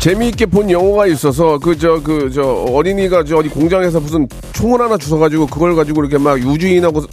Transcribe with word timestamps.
재미있게 0.00 0.46
본 0.46 0.70
영화가 0.70 1.06
있어서 1.08 1.58
그 1.58 1.76
저 1.76 2.00
그 2.02 2.30
저 2.32 2.42
어린이가 2.42 3.24
저 3.24 3.36
어디 3.38 3.48
공장에서 3.48 4.00
무슨 4.00 4.26
총을 4.52 4.80
하나 4.80 4.96
주워가지고 4.96 5.46
그걸 5.46 5.74
가지고 5.76 6.00
이렇게 6.02 6.16
막 6.18 6.38
유주인하고 6.38 7.04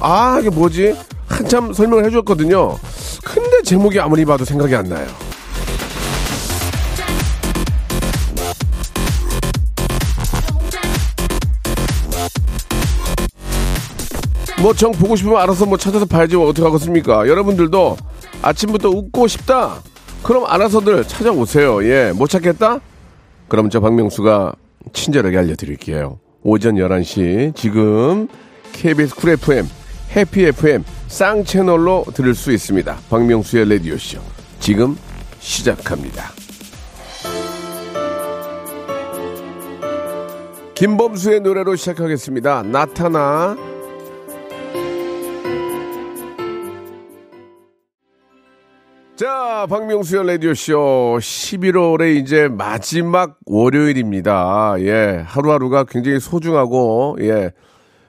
아 0.00 0.38
이게 0.40 0.50
뭐지 0.50 0.94
한참 1.28 1.72
설명을 1.72 2.04
해줬거든요 2.06 2.76
근데 3.24 3.62
제목이 3.64 4.00
아무리 4.00 4.24
봐도 4.24 4.44
생각이 4.44 4.74
안 4.74 4.88
나요 4.88 5.06
뭐정 14.62 14.92
보고 14.92 15.16
싶으면 15.16 15.38
알아서 15.40 15.66
뭐 15.66 15.76
찾아서 15.76 16.06
봐야지 16.06 16.36
뭐 16.36 16.48
어떻게 16.48 16.64
하겠습니까? 16.66 17.28
여러분들도 17.28 17.96
아침부터 18.42 18.88
웃고 18.88 19.26
싶다? 19.28 19.82
그럼 20.24 20.46
알아서들 20.46 21.04
찾아오세요. 21.04 21.84
예, 21.84 22.10
못 22.16 22.28
찾겠다? 22.28 22.80
그럼 23.46 23.68
저 23.68 23.78
박명수가 23.80 24.54
친절하게 24.94 25.36
알려드릴게요. 25.36 26.18
오전 26.42 26.76
11시 26.76 27.54
지금 27.54 28.26
KBS 28.72 29.14
쿨 29.16 29.30
FM, 29.32 29.66
해피 30.16 30.46
FM 30.46 30.82
쌍 31.08 31.44
채널로 31.44 32.06
들을 32.14 32.34
수 32.34 32.52
있습니다. 32.52 32.96
박명수의 33.10 33.68
라디오 33.68 33.98
쇼 33.98 34.18
지금 34.60 34.96
시작합니다. 35.40 36.30
김범수의 40.74 41.40
노래로 41.40 41.76
시작하겠습니다. 41.76 42.62
나타나 42.62 43.56
자, 49.16 49.66
박명수의 49.70 50.26
라디오쇼 50.26 51.18
11월의 51.20 52.16
이제 52.16 52.48
마지막 52.48 53.36
월요일입니다. 53.46 54.74
예, 54.80 55.22
하루하루가 55.24 55.84
굉장히 55.84 56.18
소중하고, 56.18 57.16
예, 57.20 57.52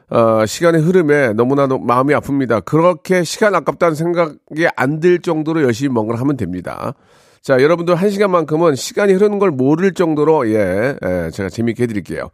어, 0.10 0.46
시간의 0.48 0.82
흐름에 0.82 1.34
너무나도 1.34 1.78
마음이 1.78 2.12
아픕니다. 2.16 2.66
그렇게 2.66 3.24
시간 3.24 3.54
아깝다는 3.54 3.94
생각이 3.94 4.68
안 4.76 5.00
들 5.00 5.20
정도로 5.20 5.62
열심히 5.62 5.90
뭔가를 5.94 6.20
하면 6.22 6.38
됩니다. 6.38 6.96
자, 7.44 7.62
여러분들 7.62 7.94
한 7.94 8.10
시간만큼은 8.10 8.74
시간이 8.74 9.14
흐르는 9.14 9.38
걸 9.38 9.52
모를 9.52 9.94
정도로, 9.94 10.50
예, 10.50 10.96
예, 11.06 11.30
제가 11.32 11.50
재밌게 11.50 11.84
해드릴게요. 11.84 12.30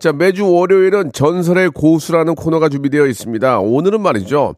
자, 0.00 0.12
매주 0.12 0.50
월요일은 0.50 1.12
전설의 1.12 1.70
고수라는 1.70 2.34
코너가 2.34 2.70
준비되어 2.70 3.06
있습니다. 3.06 3.60
오늘은 3.60 4.00
말이죠. 4.02 4.56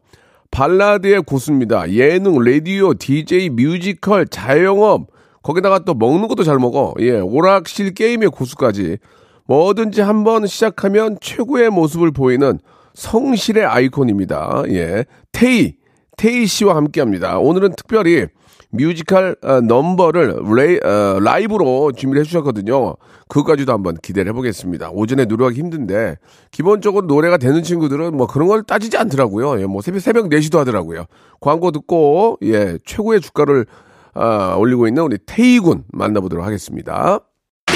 발라드의 0.51 1.21
고수입니다. 1.21 1.91
예능, 1.91 2.39
라디오, 2.39 2.93
DJ, 2.93 3.49
뮤지컬, 3.49 4.27
자영업, 4.27 5.07
거기다가 5.43 5.79
또 5.79 5.93
먹는 5.93 6.27
것도 6.27 6.43
잘 6.43 6.57
먹어. 6.57 6.93
예, 6.99 7.19
오락실 7.19 7.93
게임의 7.93 8.29
고수까지. 8.29 8.97
뭐든지 9.45 10.01
한번 10.01 10.45
시작하면 10.45 11.17
최고의 11.21 11.69
모습을 11.69 12.11
보이는 12.11 12.59
성실의 12.93 13.65
아이콘입니다. 13.65 14.63
예, 14.69 15.05
테이, 15.31 15.75
테이 16.17 16.45
씨와 16.45 16.75
함께 16.75 16.99
합니다. 16.99 17.39
오늘은 17.39 17.73
특별히 17.75 18.27
뮤지컬 18.71 19.35
어, 19.41 19.61
넘버를 19.61 20.35
레이, 20.55 20.79
어, 20.83 21.19
라이브로 21.19 21.91
준비를 21.91 22.21
해주셨거든요. 22.21 22.95
그것까지도 23.27 23.73
한번 23.73 23.95
기대를 23.95 24.29
해보겠습니다. 24.29 24.91
오전에 24.91 25.25
노래하기 25.25 25.59
힘든데 25.59 26.17
기본적으로 26.51 27.07
노래가 27.07 27.37
되는 27.37 27.63
친구들은 27.63 28.15
뭐 28.15 28.27
그런 28.27 28.47
걸 28.47 28.63
따지지 28.63 28.97
않더라고요. 28.97 29.61
예, 29.61 29.65
뭐 29.65 29.81
새벽 29.81 29.99
새벽 29.99 30.29
4시도 30.29 30.57
하더라고요. 30.57 31.05
광고 31.39 31.71
듣고 31.71 32.37
예 32.43 32.77
최고의 32.85 33.21
주가를 33.21 33.65
아, 34.13 34.55
올리고 34.57 34.87
있는 34.87 35.03
우리 35.03 35.17
테이군 35.25 35.83
만나보도록 35.91 36.45
하겠습니다. 36.45 37.21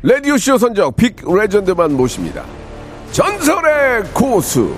라디오쇼 0.00 0.58
선정 0.58 0.92
빅 0.92 1.16
레전드만 1.28 1.96
모십니다. 1.96 2.44
전설의 3.10 4.04
고수. 4.14 4.72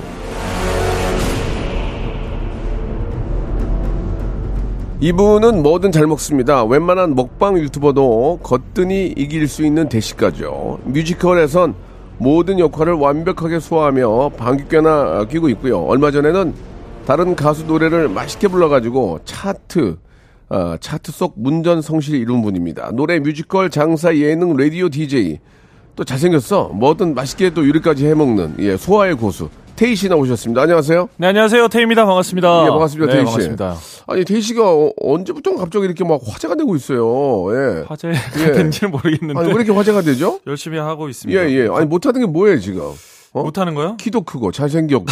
이분은 5.00 5.62
뭐든 5.62 5.92
잘 5.92 6.06
먹습니다. 6.06 6.64
웬만한 6.64 7.14
먹방 7.14 7.59
유튜버도 7.59 8.41
거뜬히 8.42 9.12
이길 9.14 9.47
수 9.47 9.62
있는 9.62 9.91
대식가죠. 9.91 10.78
뮤지컬에선 10.84 11.75
모든 12.16 12.59
역할을 12.59 12.94
완벽하게 12.94 13.60
소화하며 13.60 14.30
방귀깨나 14.38 15.26
끼고 15.26 15.50
있고요. 15.50 15.82
얼마 15.82 16.10
전에는 16.10 16.54
다른 17.06 17.36
가수 17.36 17.66
노래를 17.66 18.09
맛있게 18.09 18.48
불러가지고 18.48 19.20
차트, 19.26 19.98
아, 20.53 20.77
차트 20.81 21.12
속 21.12 21.34
문전성시를 21.37 22.19
이룬 22.19 22.43
분입니다. 22.43 22.91
노래, 22.93 23.21
뮤지컬, 23.21 23.71
장사, 23.71 24.15
예능, 24.16 24.56
라디오 24.56 24.88
DJ. 24.88 25.38
또 25.94 26.03
잘생겼어. 26.05 26.71
뭐든 26.75 27.15
맛있게 27.15 27.50
또 27.50 27.66
요리까지 27.69 28.06
해먹는, 28.06 28.56
예, 28.59 28.77
소화의 28.77 29.15
고수. 29.15 29.49
테이 29.77 29.94
씨 29.94 30.09
나오셨습니다. 30.09 30.60
안녕하세요. 30.62 31.09
네, 31.19 31.28
안녕하세요. 31.28 31.69
테이입니다. 31.69 32.04
반갑습니다. 32.05 32.65
예, 32.65 32.69
반갑습니다, 32.69 33.06
네, 33.06 33.12
테이 33.19 33.21
씨. 33.21 33.25
반갑습니다. 33.27 33.77
아니, 34.09 34.25
테이 34.25 34.41
씨가 34.43 34.75
어- 34.75 34.93
언제부터 35.00 35.55
갑자기 35.55 35.84
이렇게 35.87 36.05
막 36.05 36.21
화제가 36.27 36.56
되고 36.56 36.75
있어요. 36.75 37.47
예. 37.55 37.84
화제가 37.87 38.15
예. 38.41 38.53
된지는 38.53 38.91
모르겠는데 38.91 39.39
아니, 39.39 39.49
왜 39.49 39.55
이렇게 39.55 39.71
화제가 39.72 40.03
되죠? 40.03 40.41
열심히 40.49 40.78
하고 40.78 41.09
있습니다. 41.09 41.41
예, 41.43 41.50
예. 41.50 41.69
아니, 41.72 41.87
못하는 41.87 42.21
게 42.21 42.27
뭐예요, 42.27 42.59
지금? 42.59 42.83
어? 43.33 43.43
못하는 43.44 43.75
거요? 43.75 43.97
키도 43.97 44.22
크고, 44.22 44.50
잘생겼고, 44.53 45.06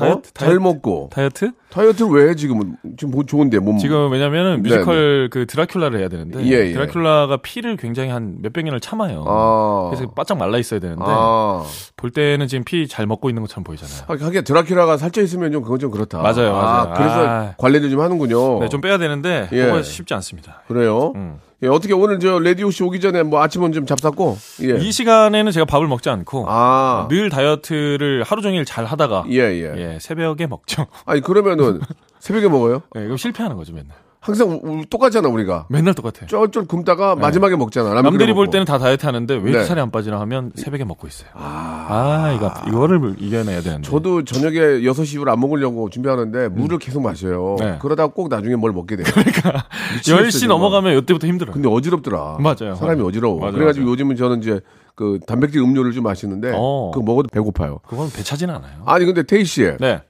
다이어트, 0.00 0.28
어? 0.28 0.32
잘 0.34 0.48
다이어트. 0.48 0.62
먹고. 0.62 1.10
다이어트? 1.12 1.52
다이어트를 1.70 2.10
왜 2.10 2.30
해, 2.30 2.34
지금은? 2.34 2.76
지금 2.98 3.12
뭐 3.12 3.24
좋은데, 3.24 3.58
몸. 3.60 3.78
지금 3.78 4.10
왜냐면은 4.10 4.62
뮤지컬 4.62 5.28
그 5.30 5.46
드라큘라를 5.46 5.98
해야 5.98 6.08
되는데 6.08 6.38
네, 6.38 6.46
예, 6.50 6.70
예. 6.70 6.74
드라큘라가 6.74 7.40
피를 7.42 7.76
굉장히 7.76 8.10
한 8.10 8.38
몇백 8.42 8.64
년을 8.64 8.80
참아요. 8.80 9.24
아. 9.26 9.90
그래서 9.90 10.10
바짝 10.12 10.36
말라 10.38 10.58
있어야 10.58 10.80
되는데 10.80 11.04
아. 11.06 11.62
볼 11.96 12.10
때는 12.10 12.48
지금 12.48 12.64
피 12.64 12.88
잘 12.88 13.06
먹고 13.06 13.28
있는 13.30 13.42
것처럼 13.42 13.62
보이잖아요. 13.64 14.04
하- 14.08 14.26
하긴 14.26 14.42
드라큘라가 14.42 14.98
살쪄 14.98 15.22
있으면 15.22 15.52
좀 15.52 15.62
그건 15.62 15.78
좀 15.78 15.90
그렇다. 15.90 16.18
맞아요, 16.22 16.56
아, 16.56 16.62
맞아요. 16.84 16.94
그래서 16.96 17.26
아. 17.28 17.54
관리를 17.56 17.88
좀 17.90 18.00
하는군요. 18.00 18.58
네, 18.60 18.68
좀 18.68 18.80
빼야 18.80 18.98
되는데 18.98 19.48
예. 19.52 19.82
쉽지 19.82 20.12
않습니다. 20.14 20.62
그래요. 20.66 21.12
음. 21.14 21.38
예, 21.62 21.68
어떻게 21.68 21.92
오늘 21.92 22.18
저 22.20 22.38
레디오 22.38 22.70
씨 22.70 22.82
오기 22.82 23.00
전에 23.00 23.22
뭐 23.22 23.42
아침은 23.42 23.72
좀 23.72 23.84
잡쌌고. 23.84 24.38
예. 24.62 24.78
이 24.78 24.92
시간에는 24.92 25.52
제가 25.52 25.66
밥을 25.66 25.86
먹지 25.88 26.08
않고 26.08 26.46
아. 26.48 27.06
늘 27.10 27.28
다이어트를 27.28 28.22
하루 28.22 28.40
종일 28.40 28.64
잘 28.64 28.86
하다가 28.86 29.24
예, 29.30 29.38
예. 29.40 29.74
예, 29.76 29.98
새벽에 30.00 30.46
먹죠. 30.46 30.86
아니 31.04 31.20
그러면은 31.20 31.80
새벽에 32.18 32.48
먹어요? 32.48 32.82
예, 32.96 33.00
그럼 33.00 33.16
실패하는 33.16 33.56
거죠, 33.56 33.74
맨날. 33.74 33.96
항상 34.22 34.60
우- 34.62 34.84
똑같잖아 34.84 35.28
우리가. 35.30 35.66
맨날 35.70 35.94
똑같아요. 35.94 36.26
쩔쩔 36.26 36.66
굶다가 36.66 37.16
마지막에 37.16 37.56
먹잖아. 37.56 38.02
남들이 38.02 38.34
볼. 38.34 38.50
때는 38.50 38.66
다 38.66 38.76
다이어트 38.78 39.06
하는데 39.06 39.32
왜 39.34 39.40
이렇게 39.40 39.58
네. 39.60 39.64
살이 39.64 39.80
안 39.80 39.90
빠지나 39.90 40.20
하면 40.20 40.52
새벽에 40.56 40.84
먹고 40.84 41.06
있어요. 41.06 41.30
아, 41.34 42.32
이거 42.36 42.52
이거를 42.68 43.14
이겨내야 43.18 43.62
되는데. 43.62 43.88
저도 43.88 44.24
저녁에 44.24 44.56
6시 44.82 45.14
이후로 45.14 45.32
안 45.32 45.40
먹으려고 45.40 45.88
준비하는데 45.88 46.48
물을 46.48 46.78
계속 46.78 47.00
마셔요. 47.00 47.56
네. 47.58 47.78
그러다 47.80 48.08
꼭 48.08 48.28
나중에 48.28 48.56
뭘 48.56 48.72
먹게 48.72 48.96
돼요. 48.96 49.06
그러니까 49.10 49.64
미치겠어요, 49.94 50.26
10시 50.26 50.40
정말. 50.40 50.48
넘어가면 50.48 50.98
이때부터 50.98 51.26
힘들어요. 51.26 51.54
근데 51.54 51.68
어지럽더라. 51.68 52.38
맞아요. 52.40 52.74
사람이 52.74 53.02
어지러워. 53.02 53.38
맞아요, 53.40 53.52
그래가지고 53.54 53.84
맞아요. 53.84 53.92
요즘은 53.92 54.16
저는 54.16 54.38
이제 54.42 54.60
그 54.96 55.18
단백질 55.26 55.62
음료를 55.62 55.92
좀 55.92 56.04
마시는데 56.04 56.52
어. 56.56 56.90
그거 56.92 57.04
먹어도 57.06 57.28
배고파요. 57.32 57.78
그건 57.86 58.10
배 58.10 58.22
차진 58.22 58.50
않아요. 58.50 58.82
아니 58.84 59.06
근데 59.06 59.22
테이 59.22 59.44
씨 59.46 59.62
네. 59.80 60.02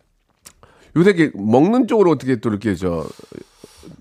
요새 0.96 1.10
이렇게 1.10 1.30
먹는 1.38 1.86
쪽으로 1.86 2.10
어떻게 2.10 2.40
또 2.40 2.48
이렇게 2.48 2.74
저 2.74 3.04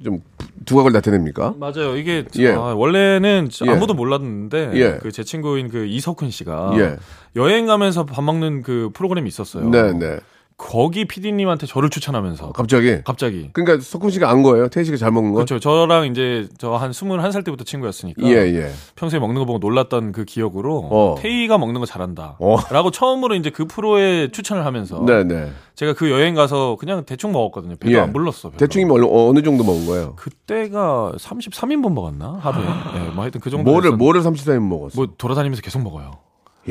좀 0.04 0.22
두각을 0.66 0.92
나타냅니까? 0.92 1.56
맞아요. 1.58 1.98
이게 1.98 2.26
예. 2.38 2.52
아, 2.52 2.74
원래는 2.76 3.50
저 3.52 3.66
예. 3.66 3.72
아무도 3.72 3.94
몰랐는데 3.94 4.72
예. 4.76 4.98
그제 4.98 5.24
친구인 5.24 5.70
그 5.70 5.86
이석훈 5.86 6.30
씨가 6.30 6.74
예. 6.78 6.98
여행 7.36 7.66
가면서 7.66 8.06
밥 8.06 8.24
먹는 8.24 8.64
그 8.64 8.90
프로그램이 8.94 9.28
있었어요. 9.28 9.70
네, 9.70 9.94
네. 9.94 10.20
거기 10.60 11.06
PD님한테 11.06 11.66
저를 11.68 11.90
추천하면서 11.90 12.52
갑자기. 12.52 13.02
갑자기 13.06 13.50
그러니까 13.54 13.82
석훈 13.82 14.10
씨가 14.12 14.30
안 14.30 14.44
거예요? 14.44 14.68
태희 14.68 14.84
씨가 14.84 14.98
잘 14.98 15.10
먹는 15.10 15.32
거? 15.32 15.36
그렇죠. 15.38 15.58
저랑 15.58 16.08
이제 16.08 16.48
저 16.58 16.76
한 16.76 16.92
21살 16.92 17.46
때부터 17.46 17.64
친구였으니까 17.64 18.22
예, 18.28 18.36
예. 18.36 18.70
평소에 18.96 19.20
먹는 19.22 19.40
거 19.40 19.46
보고 19.46 19.60
놀랐던 19.60 20.12
그 20.12 20.26
기억으로 20.26 20.88
어. 20.92 21.16
태희가 21.18 21.58
먹는 21.58 21.80
거 21.80 21.86
잘한다. 21.86 22.36
어. 22.40 22.58
라고 22.72 22.92
처음으로 22.92 23.36
이제 23.36 23.50
그 23.50 23.66
프로에 23.66 24.28
추천을 24.32 24.66
하면서 24.66 25.04
네, 25.06 25.24
네. 25.24 25.50
제가 25.76 25.94
그 25.94 26.12
여행 26.12 26.36
가서 26.36 26.76
그냥 26.78 27.06
대충 27.06 27.32
먹었거든요. 27.32 27.78
배도 27.80 27.96
예. 27.96 28.00
안 28.02 28.12
불렀어. 28.12 28.50
별로. 28.50 28.58
대충이면 28.58 28.98
어느, 28.98 29.06
어느 29.10 29.42
정도 29.42 29.64
먹은 29.64 29.86
거예요? 29.86 30.16
그때가 30.18 31.14
33인분 31.18 31.94
먹었나? 31.94 32.38
하루에. 32.42 32.66
예, 32.96 33.10
뭐 33.12 33.22
하여튼 33.24 33.40
그 33.40 33.50
정도. 33.50 33.70
아. 33.70 33.74
뭐를, 33.74 33.92
뭐를 33.96 34.22
34인 34.22 34.60
먹었어? 34.68 34.92
뭐 34.98 35.08
돌아다니면서 35.18 35.62
계속 35.62 35.82
먹어요. 35.82 36.12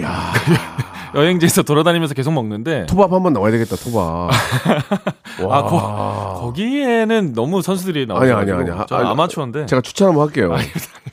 야 0.02 0.32
여행지에서 1.14 1.62
돌아다니면서 1.62 2.14
계속 2.14 2.32
먹는데 2.32 2.86
토밥 2.86 3.12
한번 3.12 3.32
나와야 3.32 3.50
되겠다, 3.52 3.76
토밥. 3.76 4.30
아, 5.50 5.62
거, 5.62 6.38
거기에는 6.42 7.32
너무 7.32 7.62
선수들이 7.62 8.00
아니, 8.00 8.06
나와요. 8.08 8.36
아니, 8.36 8.52
아니. 8.52 8.70
저 8.88 8.96
아니, 8.96 9.08
아마추어인데. 9.08 9.66
제가 9.66 9.80
추천 9.80 10.08
한번 10.08 10.26
할게요. 10.26 10.54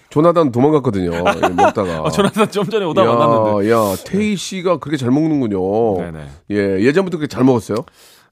조나단 0.10 0.52
도망갔거든요. 0.52 1.12
예, 1.14 1.50
먹다가. 1.50 2.04
아, 2.06 2.10
조나단 2.10 2.52
좀 2.52 2.66
전에 2.70 2.84
오다 2.86 3.04
만났는데. 3.06 3.72
야, 3.72 3.76
야, 3.78 3.96
태희 4.06 4.36
씨가 4.36 4.78
그렇게 4.80 4.98
잘 4.98 5.12
먹는군요. 5.12 5.98
네네. 6.02 6.28
예, 6.52 6.58
예전부터 6.86 7.18
그렇게 7.18 7.34
잘 7.34 7.44
먹었어요? 7.46 7.78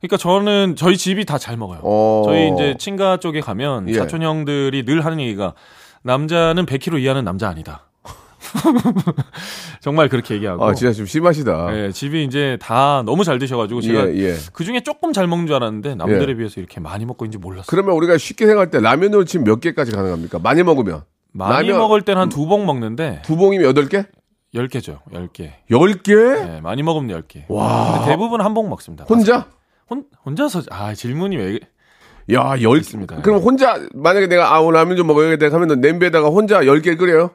그러니까 0.01 0.17
저는 0.17 0.75
저희 0.75 0.97
집이 0.97 1.23
다 1.25 1.37
잘 1.37 1.55
먹어요. 1.55 1.79
어. 1.83 2.23
저희 2.25 2.51
이제 2.53 2.75
친가 2.77 3.17
쪽에 3.17 3.39
가면 3.39 3.87
예. 3.87 3.93
사촌 3.93 4.21
형들이 4.21 4.83
늘 4.83 5.05
하는 5.05 5.19
얘기가 5.21 5.53
남자는 6.01 6.65
100kg 6.65 6.99
이하는 7.01 7.23
남자 7.23 7.47
아니다. 7.47 7.85
정말 9.81 10.09
그렇게 10.09 10.35
얘기하고. 10.35 10.63
아, 10.65 10.73
진짜 10.73 10.93
좀 10.93 11.05
심하시다. 11.05 11.69
예, 11.77 11.91
집이 11.91 12.23
이제 12.23 12.57
다 12.61 13.03
너무 13.05 13.23
잘 13.23 13.39
드셔가지고 13.39 13.81
제가 13.81 14.09
예, 14.09 14.17
예. 14.17 14.35
그 14.53 14.63
중에 14.63 14.81
조금 14.81 15.13
잘 15.13 15.27
먹는 15.27 15.47
줄 15.47 15.55
알았는데 15.55 15.95
남들에 15.95 16.35
비해서 16.35 16.59
이렇게 16.59 16.79
많이 16.79 17.05
먹고 17.05 17.25
있는지 17.25 17.37
몰랐어요. 17.37 17.65
그러면 17.67 17.95
우리가 17.95 18.17
쉽게 18.17 18.45
생각할 18.45 18.69
때 18.71 18.79
라면으로 18.79 19.25
치면 19.25 19.45
몇 19.45 19.59
개까지 19.59 19.91
가능합니까? 19.91 20.39
많이 20.39 20.63
먹으면. 20.63 21.03
많이 21.31 21.69
라면- 21.69 21.77
먹을 21.79 22.01
때는 22.03 22.21
한 22.21 22.29
두 22.29 22.47
봉 22.47 22.65
먹는데 22.65 23.21
두 23.25 23.35
봉이면 23.35 23.67
여덟 23.67 23.87
개? 23.89 24.05
10개죠. 24.53 24.99
10개. 25.11 25.51
열 25.71 25.93
개? 26.03 26.13
예, 26.13 26.59
많이 26.61 26.83
먹으면 26.83 27.09
10개. 27.23 27.45
와. 27.49 27.93
근데 27.97 28.11
대부분 28.11 28.41
한 28.41 28.53
봉 28.53 28.69
먹습니다. 28.69 29.05
혼자? 29.09 29.47
혼, 29.89 30.05
혼자서 30.25 30.61
아, 30.69 30.93
질문이 30.93 31.35
왜 31.37 31.59
야, 32.31 32.55
열, 32.61 32.77
있습니다. 32.77 33.21
그럼 33.21 33.41
혼자, 33.41 33.77
만약에 33.93 34.27
내가, 34.27 34.55
아, 34.55 34.59
오늘 34.61 34.79
라면 34.79 34.95
좀 34.95 35.07
먹어야겠다 35.07 35.53
하면 35.53 35.81
냄비에다가 35.81 36.29
혼자 36.29 36.65
열개 36.65 36.95
끓여요? 36.95 37.31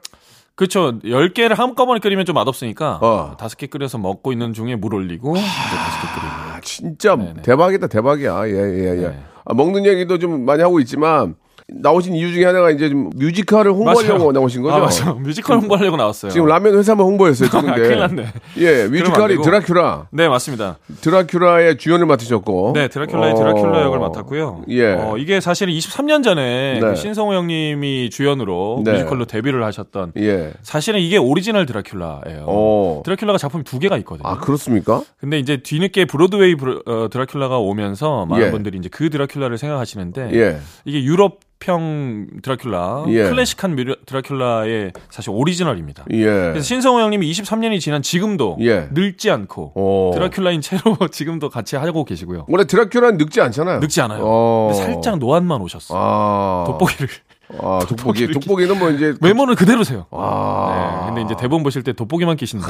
그렇죠. 0.59 0.99
10개를 0.99 1.55
한꺼번에 1.55 2.01
끓이면 2.01 2.25
좀 2.25 2.33
맛없으니까 2.33 2.99
어. 3.01 3.37
다섯 3.39 3.57
개 3.57 3.67
끓여서 3.67 3.97
먹고 3.97 4.33
있는 4.33 4.51
중에 4.51 4.75
물 4.75 4.93
올리고 4.93 5.37
이제 5.37 5.45
다섯 5.45 6.01
개 6.01 6.19
끓이고. 6.19 6.35
아, 6.35 6.59
진짜 6.61 7.15
네네. 7.15 7.43
대박이다, 7.43 7.87
대박이야. 7.87 8.45
예, 8.49 8.51
예, 8.51 9.03
예. 9.03 9.07
네. 9.07 9.23
아, 9.45 9.53
먹는 9.53 9.85
얘기도 9.85 10.19
좀 10.19 10.43
많이 10.43 10.61
하고 10.61 10.81
있지만, 10.81 11.35
나오신 11.73 12.15
이유 12.15 12.31
중에 12.33 12.45
하나가 12.45 12.71
이제 12.71 12.89
좀 12.89 13.09
뮤지컬을 13.15 13.71
홍보하려고 13.71 14.17
맞아요. 14.19 14.31
나오신 14.31 14.61
거죠? 14.61 14.75
아, 14.75 14.79
맞아. 14.79 15.13
뮤지컬 15.13 15.57
홍보하려고 15.57 15.97
나왔어요. 15.97 16.31
지금 16.31 16.47
라면 16.47 16.77
회사만 16.77 17.05
홍보했어요, 17.05 17.49
지금. 17.49 17.69
아, 17.69 17.75
큰일 17.75 17.99
났네. 17.99 18.25
예, 18.57 18.87
뮤지컬이. 18.87 19.37
드라큘라. 19.37 20.07
네, 20.11 20.27
맞습니다. 20.27 20.77
드라큘라의 21.01 21.79
주연을 21.79 22.05
맡으셨고. 22.05 22.73
네, 22.75 22.87
드라큘라의 22.87 23.33
어, 23.35 23.39
드라큘라 23.39 23.81
역을 23.83 23.99
맡았고요. 23.99 24.63
예. 24.69 24.93
어, 24.93 25.17
이게 25.17 25.39
사실은 25.41 25.73
23년 25.73 26.23
전에 26.23 26.73
네. 26.73 26.79
그 26.79 26.95
신성우 26.95 27.33
형님이 27.33 28.09
주연으로 28.09 28.81
네. 28.85 28.93
뮤지컬로 28.93 29.25
데뷔를 29.25 29.63
하셨던 29.65 30.13
예. 30.17 30.51
사실은 30.63 30.99
이게 30.99 31.17
오리지널 31.17 31.65
드라큘라예요. 31.65 32.43
어. 32.45 33.03
드라큘라가 33.05 33.37
작품이 33.37 33.63
두 33.63 33.79
개가 33.79 33.97
있거든요. 33.99 34.27
아, 34.27 34.37
그렇습니까? 34.39 35.01
근데 35.19 35.39
이제 35.39 35.57
뒤늦게 35.57 36.05
브로드웨이 36.05 36.55
브로- 36.55 36.81
어, 36.87 37.09
드라큘라가 37.09 37.59
오면서 37.59 38.25
많은 38.25 38.47
예. 38.47 38.51
분들이 38.51 38.77
이제 38.77 38.89
그 38.91 39.09
드라큘라를 39.09 39.57
생각하시는데 39.57 40.29
예. 40.33 40.57
이게 40.85 41.03
유럽 41.03 41.39
형 41.65 42.27
드라큘라, 42.41 43.09
예. 43.09 43.29
클래식한 43.29 43.75
드라큘라의 44.05 44.93
사실 45.09 45.31
오리지널입니다. 45.31 46.05
예. 46.11 46.23
그래서 46.23 46.61
신성호 46.61 47.01
형님이 47.01 47.29
23년이 47.31 47.81
지난 47.81 48.01
지금도 48.01 48.57
예. 48.61 48.87
늙지 48.91 49.29
않고 49.29 49.73
어. 49.75 50.11
드라큘라인 50.15 50.61
채로 50.61 50.81
지금도 51.11 51.49
같이 51.49 51.75
하고 51.75 52.05
계시고요. 52.05 52.45
원래 52.47 52.63
드라큘라는 52.63 53.17
늙지 53.17 53.41
않잖아요. 53.41 53.79
늙지 53.79 53.99
않아요. 54.01 54.21
어. 54.23 54.71
살짝 54.73 55.17
노안만 55.19 55.61
오셨어. 55.61 55.93
아. 55.97 56.63
돋보기를 56.65 57.09
아, 57.57 57.79
돋보기. 57.79 57.95
돋보기를 58.27 58.33
돋보기는 58.35 58.79
뭐 58.79 58.89
이제. 58.91 59.13
외모는 59.21 59.55
그대로세요. 59.55 60.05
아. 60.11 61.01
네, 61.01 61.07
근데 61.07 61.21
이제 61.23 61.35
대본 61.35 61.63
보실 61.63 61.83
때 61.83 61.93
돋보기만 61.93 62.37
끼신다. 62.37 62.67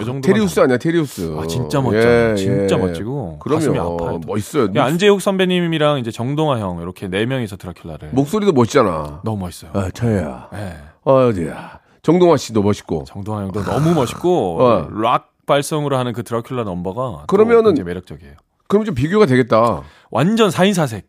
이 0.00 0.04
정도. 0.04 0.20
테리우스 0.26 0.60
아니야, 0.60 0.76
테리우스. 0.78 1.36
아, 1.38 1.46
진짜 1.46 1.80
멋져. 1.80 1.98
예, 2.30 2.34
진짜 2.36 2.76
예. 2.76 2.80
멋지고 2.80 3.38
가슴이 3.40 3.74
그럼요. 3.74 3.94
아파요. 4.04 4.20
멋있어요. 4.26 4.68
야, 4.76 4.84
안재욱 4.84 5.20
선배님이랑 5.20 5.98
이제 5.98 6.10
정동아 6.10 6.58
형 6.60 6.80
이렇게 6.80 7.08
네 7.08 7.26
명이서 7.26 7.56
드라큘라를 7.56 8.12
목소리도 8.14 8.52
멋있잖아. 8.52 9.20
너무 9.24 9.38
멋있어요. 9.38 9.72
아, 9.74 9.90
저야. 9.92 10.48
네. 10.52 10.76
어디야. 11.02 11.80
정동화 12.02 12.36
씨도 12.36 12.62
멋있고. 12.62 13.04
정동아 13.08 13.42
형도 13.42 13.62
너무 13.64 13.94
멋있고 13.94 14.62
어. 14.62 14.88
락 14.92 15.30
발성으로 15.46 15.96
하는 15.98 16.12
그 16.12 16.22
드라큘라 16.22 16.62
넘버가 16.64 17.24
또 17.26 17.36
그러면은- 17.36 17.64
굉장히 17.70 17.82
매력적이에요. 17.88 18.34
그럼 18.68 18.84
좀 18.84 18.94
비교가 18.94 19.26
되겠다. 19.26 19.82
완전 20.12 20.50
사인사색 20.52 21.08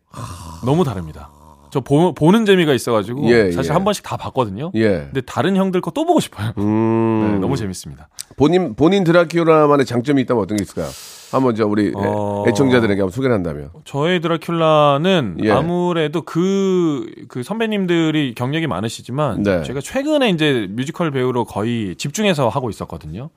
너무 0.66 0.82
다릅니다. 0.82 1.30
저 1.72 1.80
보, 1.80 2.12
는 2.32 2.44
재미가 2.44 2.74
있어가지고 2.74 3.30
예, 3.30 3.50
사실 3.50 3.70
예. 3.70 3.72
한 3.72 3.82
번씩 3.82 4.04
다 4.04 4.18
봤거든요. 4.18 4.70
예. 4.74 4.88
근데 5.10 5.22
다른 5.22 5.56
형들 5.56 5.80
거 5.80 5.90
또 5.94 6.04
보고 6.04 6.20
싶어요. 6.20 6.52
음. 6.58 7.30
네, 7.32 7.38
너무 7.38 7.56
재밌습니다. 7.56 8.08
본인, 8.36 8.74
본인 8.74 9.04
드라큘라만의 9.04 9.86
장점이 9.86 10.20
있다면 10.22 10.42
어떤 10.42 10.56
게 10.58 10.62
있을까요? 10.62 10.86
한번 11.30 11.54
저 11.54 11.66
우리 11.66 11.92
어. 11.96 12.44
애청자들에게 12.46 13.00
한번 13.00 13.10
소개를 13.10 13.34
한다면. 13.34 13.70
저의 13.84 14.20
드라큘라는 14.20 15.44
예. 15.44 15.50
아무래도 15.50 16.22
그, 16.22 17.06
그 17.28 17.42
선배님들이 17.42 18.34
경력이 18.34 18.66
많으시지만 18.66 19.42
네. 19.42 19.62
제가 19.62 19.80
최근에 19.80 20.28
이제 20.30 20.66
뮤지컬 20.70 21.10
배우로 21.10 21.44
거의 21.46 21.96
집중해서 21.96 22.48
하고 22.50 22.68
있었거든요. 22.68 23.30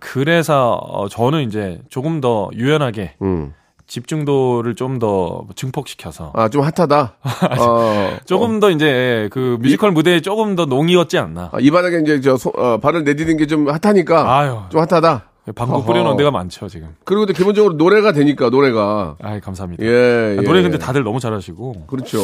그래서 0.00 0.74
어, 0.74 1.08
저는 1.08 1.42
이제 1.48 1.80
조금 1.90 2.20
더 2.20 2.48
유연하게 2.54 3.14
음. 3.22 3.52
집중도를 3.86 4.74
좀 4.74 4.98
더 4.98 5.44
증폭시켜서 5.56 6.30
아, 6.34 6.48
좀 6.48 6.62
핫하다. 6.62 7.16
어. 7.60 8.16
조금 8.26 8.60
더 8.60 8.70
이제 8.70 9.28
그 9.32 9.58
뮤지컬 9.60 9.90
무대에 9.92 10.20
조금 10.20 10.54
더 10.56 10.66
농익었지 10.66 11.18
않나. 11.18 11.50
아, 11.52 11.58
이 11.60 11.70
바닥에 11.70 11.98
이제 12.00 12.20
저 12.20 12.36
소- 12.36 12.52
어, 12.56 12.78
발을 12.78 13.02
내디딘 13.04 13.36
게 13.38 13.46
좀 13.46 13.68
핫하니까. 13.68 14.38
아유. 14.38 14.60
좀 14.70 14.80
핫하다. 14.80 15.24
방구 15.54 15.74
어허. 15.76 15.84
뿌려놓은 15.84 16.16
데가 16.16 16.30
많죠 16.30 16.68
지금. 16.68 16.94
그리고 17.04 17.26
또 17.26 17.34
기본적으로 17.34 17.74
노래가 17.74 18.12
되니까 18.12 18.48
노래가. 18.48 19.16
아 19.20 19.40
감사합니다. 19.40 19.84
예. 19.84 19.88
아, 19.90 20.36
예. 20.38 20.42
노래 20.46 20.62
근데 20.62 20.78
다들 20.78 21.02
너무 21.04 21.20
잘하시고. 21.20 21.84
그렇죠. 21.86 22.18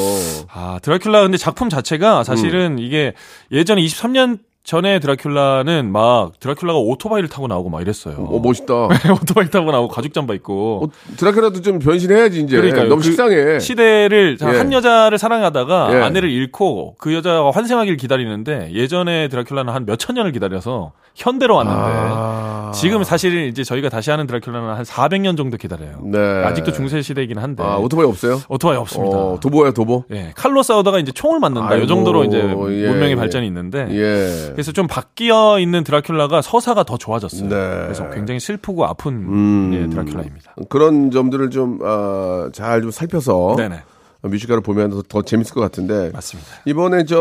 아, 0.51 0.79
드라큘라 0.83 1.23
근데 1.25 1.37
작품 1.37 1.69
자체가 1.69 2.25
사실은 2.25 2.79
이게 2.79 3.13
예전에 3.53 3.83
23년 3.83 4.39
전에 4.63 5.01
드라큘라는 5.01 5.87
막 5.87 6.39
드라큘라가 6.39 6.79
오토바이를 6.87 7.29
타고 7.29 7.49
나오고 7.49 7.71
막 7.71 7.81
이랬어요. 7.81 8.17
어, 8.19 8.39
멋있다. 8.41 8.75
오토바이 9.21 9.51
타고 9.51 9.73
나오고 9.73 9.89
가죽 9.89 10.13
잠바 10.13 10.35
입고. 10.35 10.85
어, 10.85 11.15
드라큘라도 11.17 11.65
좀 11.65 11.79
변신해야지 11.79 12.43
이제. 12.43 12.57
그러니까요. 12.57 12.85
너무 12.89 12.97
그 12.97 13.03
식상해. 13.05 13.59
시대를 13.59 14.37
자, 14.37 14.53
예. 14.55 14.59
한 14.59 14.73
여자를 14.73 15.17
사랑하다가 15.19 15.89
예. 15.93 16.03
아내를 16.03 16.31
잃고 16.31 16.97
그 16.99 17.15
여자가 17.15 17.51
환생하길 17.53 17.97
기다리는데 17.97 18.73
예전에 18.73 19.29
드라큘라는 19.29 19.71
한 19.71 19.87
몇천 19.87 20.15
년을 20.15 20.31
기다려서 20.33 20.93
현대로 21.15 21.57
왔는데 21.57 21.81
아. 21.83 22.71
지금 22.75 23.03
사실 23.03 23.49
이제 23.49 23.65
저희가 23.65 23.89
다시 23.89 24.11
하는 24.11 24.27
드라큘라는 24.27 24.75
한 24.75 24.85
400년 24.85 25.37
정도 25.37 25.57
기다려요. 25.57 26.01
네. 26.05 26.19
아직도 26.45 26.73
중세 26.73 27.03
시대이긴 27.03 27.39
한데 27.39 27.65
아, 27.65 27.77
오토바이 27.79 28.07
없어요? 28.07 28.41
오토바이 28.49 28.77
없습니다. 28.77 29.17
어, 29.17 29.39
도보예요, 29.41 29.73
도보? 29.73 30.05
예, 30.13 30.33
칼로 30.37 30.63
싸우다가 30.63 30.99
이제 30.99 31.11
총을 31.13 31.41
맞는다. 31.41 31.77
이 31.77 31.89
정도로 31.89 32.25
이제 32.25 32.39
예, 32.39 32.43
문명의 32.45 33.11
예. 33.11 33.17
발전이 33.17 33.47
있는데 33.47 33.89
예. 33.91 34.50
그래서 34.53 34.73
좀 34.73 34.87
바뀌어 34.87 35.59
있는 35.59 35.85
드라큘라가 35.85 36.43
서사가 36.43 36.85
더 36.85 36.97
좋아졌어요. 36.97 37.49
네. 37.49 37.57
그래서 37.85 38.09
굉장히 38.11 38.41
슬프고 38.41 38.85
아픈 38.87 39.15
음. 39.15 39.71
예, 39.75 39.87
드라큘라입니다. 39.87 40.69
그런 40.69 41.11
점들을 41.11 41.51
좀, 41.51 41.79
아, 41.83 42.51
잘좀 42.53 42.91
살펴서. 42.91 43.55
네네. 43.57 43.83
뮤지컬을 44.23 44.61
보면 44.63 44.91
더, 44.91 45.03
더 45.03 45.23
재밌을 45.23 45.55
것 45.55 45.61
같은데. 45.63 46.11
맞습니다. 46.13 46.51
이번에 46.67 47.05
저, 47.07 47.19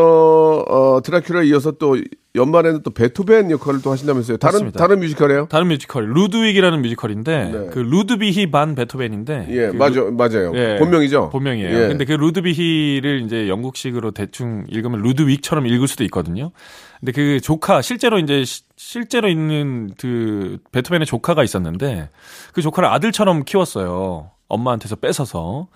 어, 0.68 1.00
드라큘라에 1.02 1.46
이어서 1.48 1.70
또 1.72 1.96
연말에는 2.34 2.82
또 2.82 2.90
베토벤 2.90 3.50
역할을 3.50 3.80
또 3.82 3.90
하신다면서요. 3.90 4.36
다른, 4.36 4.52
맞습니다. 4.52 4.78
다른 4.78 5.00
뮤지컬이에요? 5.00 5.46
다른 5.50 5.68
뮤지컬 5.68 6.12
루드윅이라는 6.12 6.82
뮤지컬인데 6.82 7.50
네. 7.52 7.66
그 7.72 7.78
루드비히 7.80 8.50
반 8.50 8.74
베토벤인데 8.74 9.46
예, 9.48 9.66
그 9.68 9.76
맞아, 9.76 10.02
맞아요. 10.12 10.52
예, 10.54 10.76
본명이죠? 10.78 11.30
본명이에요. 11.30 11.74
예. 11.74 11.88
근데 11.88 12.04
그 12.04 12.12
루드비히를 12.12 13.22
이제 13.22 13.48
영국식으로 13.48 14.12
대충 14.12 14.64
읽으면 14.68 15.00
루드윅처럼 15.00 15.66
읽을 15.66 15.88
수도 15.88 16.04
있거든요. 16.04 16.52
근데 17.00 17.12
그 17.12 17.40
조카 17.40 17.82
실제로 17.82 18.18
이제 18.18 18.44
시- 18.44 18.62
실제로 18.76 19.28
있는 19.28 19.90
그 19.98 20.58
베토벤의 20.72 21.06
조카가 21.06 21.42
있었는데 21.42 22.10
그 22.52 22.62
조카를 22.62 22.88
아들처럼 22.88 23.44
키웠어요. 23.44 24.30
엄마한테서 24.48 24.96
뺏어서 24.96 25.68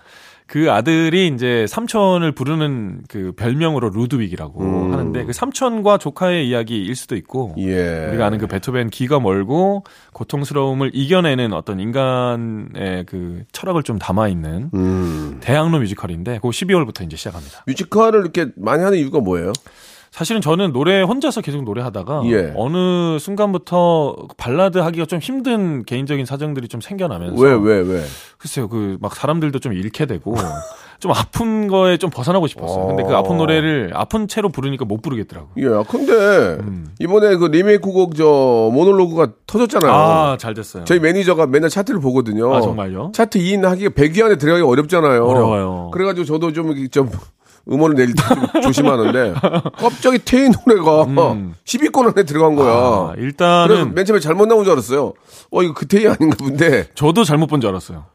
그 0.47 0.71
아들이 0.71 1.27
이제 1.33 1.65
삼촌을 1.67 2.33
부르는 2.33 3.01
그 3.09 3.31
별명으로 3.35 3.89
루드윅이라고 3.89 4.61
음. 4.61 4.93
하는데 4.93 5.25
그 5.25 5.33
삼촌과 5.33 5.97
조카의 5.97 6.47
이야기일 6.47 6.95
수도 6.95 7.15
있고 7.15 7.55
예. 7.57 8.05
우리가 8.09 8.27
아는 8.27 8.37
그 8.37 8.45
베토벤 8.45 8.91
기가 8.91 9.19
멀고 9.19 9.85
고통스러움을 10.13 10.91
이겨내는 10.93 11.51
어떤 11.53 11.79
인간의 11.79 13.05
그 13.07 13.43
철학을 13.53 13.81
좀 13.81 13.97
담아 13.97 14.27
있는 14.27 14.69
음. 14.75 15.37
대학로 15.41 15.79
뮤지컬인데 15.79 16.37
그 16.43 16.49
12월부터 16.49 17.03
이제 17.05 17.15
시작합니다. 17.17 17.63
뮤지컬을 17.65 18.19
이렇게 18.21 18.47
많이 18.55 18.83
하는 18.83 18.99
이유가 18.99 19.19
뭐예요? 19.21 19.51
사실은 20.15 20.39
저는 20.39 20.71
노래 20.71 21.01
혼자서 21.01 21.41
계속 21.41 21.65
노래하다가 21.65 22.21
예. 22.27 22.53
어느 22.55 23.19
순간부터 23.19 24.15
발라드 24.37 24.77
하기가 24.77 25.05
좀 25.07 25.19
힘든 25.19 25.83
개인적인 25.83 26.25
사정들이 26.25 26.69
좀 26.69 26.79
생겨나면서 26.79 27.41
왜, 27.43 27.51
왜, 27.53 27.81
왜? 27.81 28.01
글쎄요 28.37 28.69
그 28.69 28.97
막 29.01 29.13
사람들도 29.13 29.59
좀 29.59 29.73
잃게 29.73 30.05
되고 30.05 30.33
좀 30.99 31.11
아픈 31.11 31.67
거에 31.67 31.97
좀 31.97 32.09
벗어나고 32.09 32.47
싶었어요. 32.47 32.87
근데 32.87 33.03
그 33.03 33.13
어. 33.13 33.17
아픈 33.17 33.37
노래를 33.37 33.91
아픈 33.93 34.29
채로 34.29 34.47
부르니까 34.47 34.85
못 34.85 35.01
부르겠더라고요. 35.01 35.51
예, 35.57 35.83
근데 35.89 36.57
이번에 36.99 37.35
그 37.35 37.47
리메이크 37.47 37.91
곡 37.91 38.15
저 38.15 38.69
모놀로그가 38.71 39.33
터졌잖아요. 39.45 39.91
아 39.91 40.37
잘 40.39 40.53
됐어요. 40.53 40.85
저희 40.85 40.99
매니저가 41.01 41.47
맨날 41.47 41.69
차트를 41.69 41.99
보거든요. 41.99 42.55
아, 42.55 42.61
정말요? 42.61 43.11
차트인 43.13 43.63
하기가 43.63 43.89
100위 43.89 44.23
안에 44.23 44.37
들어가기 44.37 44.63
어렵잖아요. 44.63 45.25
어려워요. 45.25 45.91
그래가지고 45.93 46.23
저도 46.23 46.53
좀, 46.53 46.67
이렇게 46.71 46.87
좀 46.87 47.09
음원을 47.69 47.95
낼때좀 47.95 48.47
조심하는데 48.61 49.33
갑자기 49.77 50.19
테이 50.19 50.49
노래가 50.49 51.03
음. 51.05 51.55
10위권 51.65 52.07
안에 52.11 52.23
들어간 52.25 52.55
거야. 52.55 52.71
아, 52.71 53.11
그래서 53.15 53.25
일단은 53.27 53.93
맨 53.95 54.05
처음에 54.05 54.19
잘못 54.19 54.45
나온 54.47 54.63
줄 54.63 54.73
알았어요. 54.73 55.13
어, 55.51 55.63
이거 55.63 55.73
그 55.73 55.87
테이 55.87 56.07
아닌가 56.07 56.35
본데. 56.37 56.89
저도 56.95 57.23
잘못 57.23 57.47
본 57.47 57.61
줄 57.61 57.69
알았어요. 57.71 58.05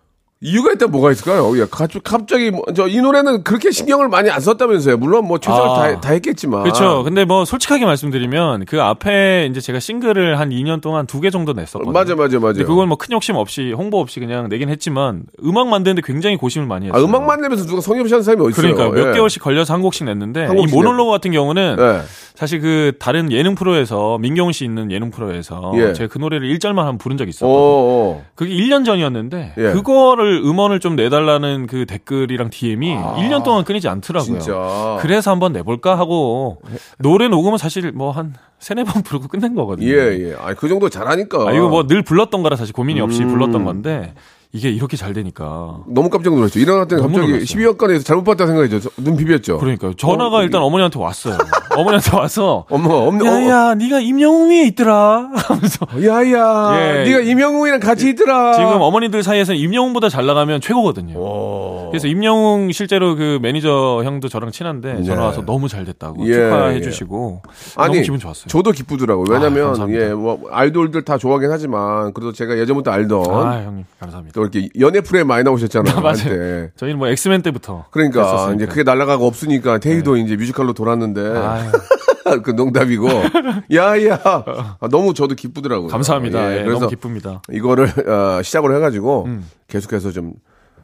이유가 0.43 0.73
있다면 0.73 0.91
뭐가 0.93 1.13
있을까요? 1.13 1.61
야, 1.61 1.67
가- 1.71 1.87
갑자기, 2.03 2.51
뭐, 2.51 2.63
저, 2.75 2.89
이 2.89 2.97
노래는 3.03 3.45
그렇게 3.45 3.71
신경을 3.71 4.09
많이 4.09 4.31
안 4.31 4.41
썼다면서요. 4.41 4.97
물론 4.97 5.27
뭐 5.27 5.39
최선을 5.39 5.69
아. 5.69 5.75
다, 5.75 6.01
다 6.01 6.13
했겠지만. 6.15 6.63
그렇죠. 6.63 7.03
근데 7.05 7.27
뭐 7.27 7.45
솔직하게 7.45 7.85
말씀드리면 7.85 8.65
그 8.65 8.81
앞에 8.81 9.49
이제 9.51 9.61
제가 9.61 9.81
싱글을 9.81 10.39
한 10.39 10.49
2년 10.49 10.81
동안 10.81 11.07
두 11.07 11.21
개 11.21 11.29
정도 11.29 11.53
냈었거든요. 11.53 11.93
맞아, 11.93 12.15
맞아, 12.15 12.39
맞아. 12.39 12.65
그걸 12.65 12.87
뭐큰 12.87 13.13
욕심 13.13 13.37
없이 13.37 13.73
홍보 13.77 14.01
없이 14.01 14.19
그냥 14.19 14.49
내긴 14.49 14.71
했지만 14.71 15.25
음악 15.45 15.69
만드는데 15.69 16.01
굉장히 16.03 16.37
고심을 16.39 16.67
많이 16.67 16.87
아, 16.87 16.93
했어요. 16.95 17.05
음악만 17.07 17.43
내면서 17.43 17.67
누가 17.67 17.83
성의 17.83 18.01
없이 18.01 18.15
하는 18.15 18.23
사람이 18.25 18.43
어딨어요. 18.47 18.75
그러니까 18.75 18.99
몇 18.99 19.11
예. 19.11 19.13
개월씩 19.13 19.43
걸려서 19.43 19.75
한 19.75 19.83
곡씩 19.83 20.07
냈는데 20.07 20.47
한이 20.47 20.59
곡씩 20.63 20.75
모놀로그 20.75 21.11
같은 21.11 21.33
경우는 21.33 21.77
예. 21.79 22.01
사실 22.35 22.61
그 22.63 22.93
다른 22.99 23.31
예능 23.31 23.55
프로에서 23.55 24.17
민경훈 24.17 24.55
씨 24.55 24.65
있는 24.65 24.91
예능 24.91 25.11
프로에서 25.11 25.73
예. 25.75 25.93
제가 25.93 26.09
그 26.11 26.17
노래를 26.17 26.49
1절만 26.57 26.77
한번 26.77 26.97
부른 26.97 27.19
적이 27.19 27.29
어, 27.29 27.31
있었거든요. 27.31 27.59
어. 27.59 28.25
그게 28.35 28.55
1년 28.55 28.87
전이었는데 28.87 29.53
예. 29.59 29.63
그거를 29.73 30.30
음원을 30.39 30.81
좀 30.81 30.97
내달라는 30.97 31.67
그 31.67 31.87
댓글이랑 31.87 32.51
DM이 32.51 32.95
1년 32.95 33.43
동안 33.45 33.65
끊이지 33.65 33.89
않더라고요. 33.89 34.37
아, 34.37 34.41
진짜. 34.41 34.99
그래서 35.01 35.31
한번 35.31 35.53
내볼까 35.53 35.99
하고 35.99 36.61
노래 36.99 37.29
녹음은 37.29 37.59
사실 37.59 37.91
뭐 37.93 38.11
한 38.13 38.35
세네 38.59 38.85
번 38.85 39.03
부르고 39.03 39.29
끝낸 39.29 39.55
거거든요. 39.55 39.89
예, 39.89 40.31
예. 40.31 40.35
아, 40.39 40.53
그 40.55 40.69
정도 40.69 40.89
잘하니까. 40.91 41.49
아, 41.49 41.53
이거 41.53 41.69
뭐 41.69 41.87
늘 41.87 42.03
불렀던 42.03 42.43
거라 42.43 42.57
사실 42.57 42.75
고민이 42.75 43.01
없이 43.01 43.23
음. 43.23 43.29
불렀던 43.29 43.65
건데 43.65 44.13
이게 44.53 44.69
이렇게 44.69 44.97
잘 44.97 45.13
되니까. 45.13 45.79
너무 45.87 46.11
깜짝 46.11 46.35
놀랐죠. 46.35 46.59
일어났더니 46.59 47.01
너무 47.01 47.15
갑자기 47.15 47.33
놀랐어요. 47.33 47.75
12월간에서 47.75 48.05
잘못 48.05 48.25
봤다 48.25 48.47
생각이 48.47 48.81
죠. 48.81 48.91
눈 48.97 49.17
비볐죠. 49.17 49.59
그러니까요. 49.59 49.95
전화가 49.95 50.39
어, 50.39 50.43
일단 50.43 50.61
어머니한테 50.63 50.99
왔어요. 50.99 51.39
어머니한테 51.77 52.17
와서 52.17 52.65
없는, 52.69 52.91
어, 53.23 53.27
야야, 53.27 53.75
네가 53.77 54.01
임영웅에 54.01 54.65
있더라. 54.69 55.31
하면서 55.37 55.87
야야, 56.03 56.81
예. 56.81 57.05
네가 57.05 57.21
임영웅이랑 57.21 57.79
같이 57.79 58.09
있더라. 58.11 58.55
지금 58.55 58.81
어머니들 58.81 59.23
사이에서는 59.23 59.59
임영웅보다 59.61 60.09
잘 60.09 60.27
나가면 60.27 60.61
최고거든요. 60.61 61.91
그래서 61.91 62.09
임영웅 62.09 62.73
실제로 62.73 63.15
그 63.15 63.39
매니저 63.41 64.03
형도 64.05 64.29
저랑 64.29 64.51
친한데 64.51 65.05
전화 65.05 65.21
네. 65.21 65.27
와서 65.27 65.45
너무 65.45 65.69
잘 65.69 65.85
됐다고 65.85 66.27
예, 66.27 66.33
축하해 66.33 66.77
예. 66.77 66.81
주시고 66.81 67.43
아니, 67.77 67.95
너무 67.95 68.03
기분 68.03 68.19
좋았어요. 68.19 68.49
저도 68.49 68.73
기쁘더라고요. 68.73 69.27
아, 69.31 69.39
왜냐면, 69.39 69.67
감사합니다. 69.67 70.05
예, 70.05 70.13
뭐, 70.13 70.41
아이돌들 70.51 71.05
다 71.05 71.19
좋아하긴 71.19 71.51
하지만, 71.53 72.13
그래도 72.13 72.33
제가 72.33 72.59
예전부터 72.59 72.91
알던, 72.91 73.25
아, 73.31 73.63
형님 73.63 73.85
감사합니다. 74.01 74.40
또 74.41 74.59
이렇게 74.59 74.69
연애 74.81 75.01
프로에 75.01 75.25
많이 75.25 75.45
나오셨잖아요. 75.45 76.01
맞아요. 76.01 76.17
한때. 76.17 76.73
저희는 76.77 76.99
뭐 76.99 77.09
엑스맨 77.09 77.43
때부터 77.43 77.87
그러니까, 77.91 78.23
했었으니까. 78.25 78.55
이제 78.55 78.67
그게 78.67 78.83
날라가고 78.83 79.27
없으니까, 79.27 79.79
테이도 79.79 80.17
이제 80.17 80.37
뮤지컬로 80.37 80.73
돌았는데, 80.73 81.21
그 82.43 82.53
농담이고, 82.53 83.09
야야, 83.75 84.21
아, 84.25 84.89
너무 84.91 85.13
저도 85.13 85.35
기쁘더라고요. 85.35 85.89
감사합니다. 85.89 86.53
예, 86.53 86.59
예, 86.61 86.63
그래서 86.63 86.81
너무 86.81 86.91
기쁩니다. 86.91 87.43
이거를 87.51 87.87
어, 88.09 88.43
시작으로 88.43 88.75
해가지고 88.77 89.25
음. 89.27 89.47
계속해서 89.69 90.11
좀 90.13 90.33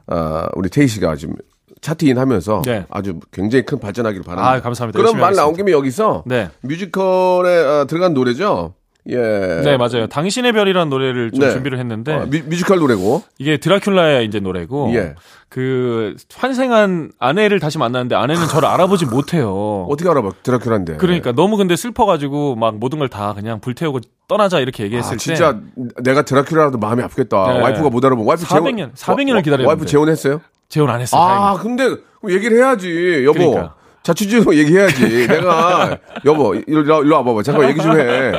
어, 0.08 0.46
우리 0.54 0.68
테이 0.68 0.86
씨가 0.88 1.16
지금 1.16 1.34
차트인 1.80 2.18
하면서 2.18 2.62
네. 2.64 2.84
아주 2.90 3.20
굉장히 3.32 3.64
큰 3.64 3.78
발전하기를 3.78 4.24
바랍니다. 4.24 4.50
아, 4.52 4.60
감사합니다. 4.60 4.98
그럼 4.98 5.12
말 5.18 5.34
나온 5.34 5.48
하겠습니다. 5.48 5.56
김에 5.56 5.72
여기서 5.72 6.24
네. 6.26 6.48
뮤지컬에 6.62 7.58
어, 7.58 7.86
들어간 7.86 8.14
노래죠. 8.14 8.74
예. 9.08 9.16
네, 9.16 9.76
맞아요. 9.76 10.06
당신의 10.08 10.52
별이라는 10.52 10.88
노래를 10.90 11.30
좀 11.30 11.40
네. 11.44 11.52
준비를 11.52 11.78
했는데 11.78 12.12
어, 12.14 12.26
뮤, 12.26 12.42
뮤지컬 12.46 12.78
노래고. 12.78 13.22
이게 13.38 13.56
드라큘라의 13.58 14.26
이제 14.26 14.40
노래고 14.40 14.92
예. 14.94 15.14
그 15.48 16.16
환생한 16.34 17.12
아내를 17.20 17.60
다시 17.60 17.78
만났는데 17.78 18.16
아내는 18.16 18.46
저를 18.48 18.68
알아보지 18.68 19.06
못해요. 19.06 19.86
어떻게 19.90 20.10
알아봐? 20.10 20.30
드라큘라인데. 20.42 20.96
그러니까 20.98 21.32
너무 21.32 21.56
근데 21.56 21.76
슬퍼가지고 21.76 22.56
막 22.56 22.76
모든 22.78 22.98
걸 22.98 23.06
다 23.08 23.32
그냥 23.34 23.60
불태우고 23.60 24.00
떠나자 24.26 24.58
이렇게 24.58 24.82
얘기했을 24.82 25.10
아, 25.10 25.12
때 25.12 25.16
진짜 25.18 25.60
내가 26.02 26.22
드라큘라라도 26.22 26.80
마음이 26.80 27.02
아프겠다. 27.04 27.52
네. 27.52 27.60
와이프가 27.62 27.88
못 27.90 28.04
알아보면 28.04 28.26
와이프 28.28 28.44
400년, 28.44 28.92
400년을 28.96 29.44
기다렸는데. 29.44 29.66
와이프 29.66 29.86
재혼했어요? 29.86 30.40
재혼 30.68 30.90
안 30.90 31.00
했어요. 31.00 31.20
아, 31.22 31.56
다행히. 31.56 31.58
근데 31.62 32.02
얘기를 32.28 32.56
해야지, 32.58 33.22
여보. 33.24 33.38
그러니까. 33.38 33.75
자초지종 34.06 34.54
얘기해야지. 34.54 35.26
내가 35.26 35.98
여보 36.24 36.54
일로, 36.54 37.02
일로 37.02 37.16
와봐봐. 37.16 37.42
잠깐 37.42 37.68
얘기 37.68 37.80
좀 37.80 37.98
해. 37.98 38.32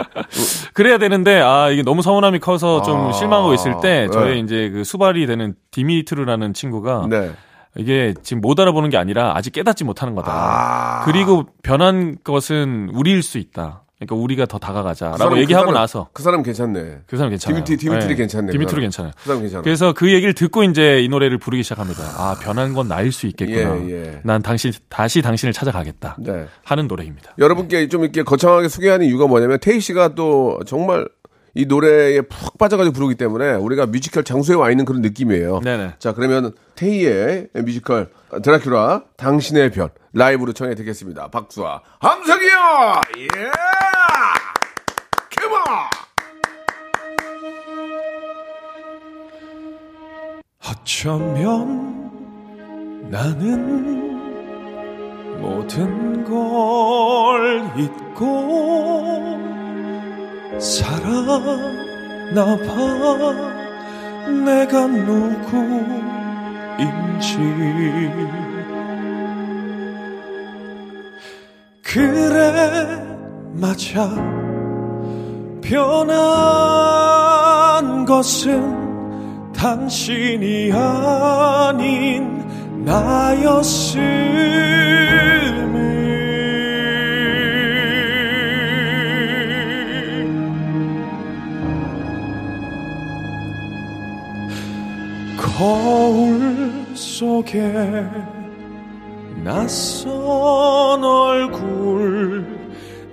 그래야 0.73 0.97
되는데 0.97 1.41
아 1.41 1.69
이게 1.69 1.83
너무 1.83 2.01
서운함이 2.01 2.39
커서 2.39 2.81
좀 2.83 3.09
아, 3.09 3.11
실망하고 3.11 3.53
있을 3.53 3.75
때 3.81 4.07
저의 4.13 4.35
네. 4.35 4.39
이제 4.39 4.69
그 4.69 4.83
수발이 4.85 5.27
되는 5.27 5.55
디미트리라는 5.71 6.53
친구가 6.53 7.07
네. 7.09 7.31
이게 7.75 8.13
지금 8.23 8.39
못 8.41 8.57
알아보는 8.59 8.89
게 8.89 8.97
아니라 8.97 9.33
아직 9.35 9.51
깨닫지 9.51 9.83
못하는 9.83 10.15
거다. 10.15 10.31
아. 10.31 11.05
그리고 11.05 11.45
변한 11.63 12.15
것은 12.23 12.89
우리일 12.93 13.21
수 13.21 13.37
있다. 13.37 13.83
그러니까 13.99 14.15
우리가 14.15 14.45
더 14.45 14.59
다가가자라고 14.59 15.17
그 15.17 15.23
사람, 15.23 15.37
얘기하고 15.39 15.65
그 15.67 15.71
사람, 15.71 15.81
나서 15.81 16.09
그 16.13 16.21
사람 16.23 16.43
괜찮네. 16.43 16.97
그 17.07 17.17
사람 17.17 17.31
괜찮아요. 17.31 17.63
디미트- 17.63 17.79
디미트리 17.79 18.15
괜찮네, 18.15 18.45
그 18.47 18.51
디미트리. 18.51 18.81
괜찮아요. 18.81 19.11
그 19.17 19.23
사람 19.23 19.41
괜찮아. 19.41 19.63
그래서 19.63 19.93
그 19.93 20.11
얘기를 20.13 20.33
듣고 20.33 20.63
이제 20.63 21.01
이 21.01 21.09
노래를 21.09 21.39
부르기 21.39 21.63
시작합니다. 21.63 22.03
아 22.15 22.35
변한 22.39 22.73
건 22.73 22.87
나일 22.87 23.11
수 23.11 23.25
있겠구나. 23.25 23.75
예, 23.87 23.91
예. 23.91 24.19
난 24.23 24.43
당신 24.43 24.71
다시 24.87 25.23
당신을 25.23 25.51
찾아가겠다. 25.51 26.15
네. 26.19 26.45
하는 26.63 26.87
노래입니다. 26.87 27.33
여러분께 27.39 27.87
좀 27.89 28.03
이렇게 28.03 28.21
거창하게 28.21 28.69
소개하는 28.69 29.07
이유가 29.07 29.25
뭐냐면 29.25 29.57
테이 29.59 29.79
씨가 29.79 30.13
또 30.13 30.59
정말 30.67 31.07
이 31.57 31.65
노래에 31.65 32.21
푹 32.21 32.59
빠져가지고 32.59 32.93
부르기 32.93 33.15
때문에 33.15 33.55
우리가 33.55 33.87
뮤지컬 33.87 34.23
장소에 34.23 34.55
와 34.55 34.69
있는 34.69 34.85
그런 34.85 35.01
느낌이에요. 35.01 35.61
네네. 35.61 35.95
자 35.97 36.13
그러면 36.13 36.51
테이의 36.75 37.47
뮤지컬 37.55 38.11
드라큘라 38.29 39.05
당신의 39.17 39.71
별 39.71 39.89
라이브로 40.13 40.53
청해 40.53 40.75
듣겠습니다. 40.75 41.29
박수와 41.29 41.81
함성이요. 41.99 43.01
예. 43.17 43.27
Come 45.35 45.51
on. 45.51 45.63
어쩌면 50.69 51.97
나는 53.09 53.97
모든 55.41 56.23
걸 56.23 57.71
잊고 57.79 59.26
살아나 60.59 62.57
봐. 62.57 63.57
내가 64.45 64.87
누구인지. 64.87 65.37
그래 71.83 72.99
맞아. 73.53 74.09
변한 75.61 76.15
것은 78.05 79.51
당신이 79.53 80.71
아닌 80.71 82.45
나였음 82.85 84.01
거울 95.57 96.85
속에 96.93 97.59
낯선 99.43 101.03
얼굴 101.03 102.45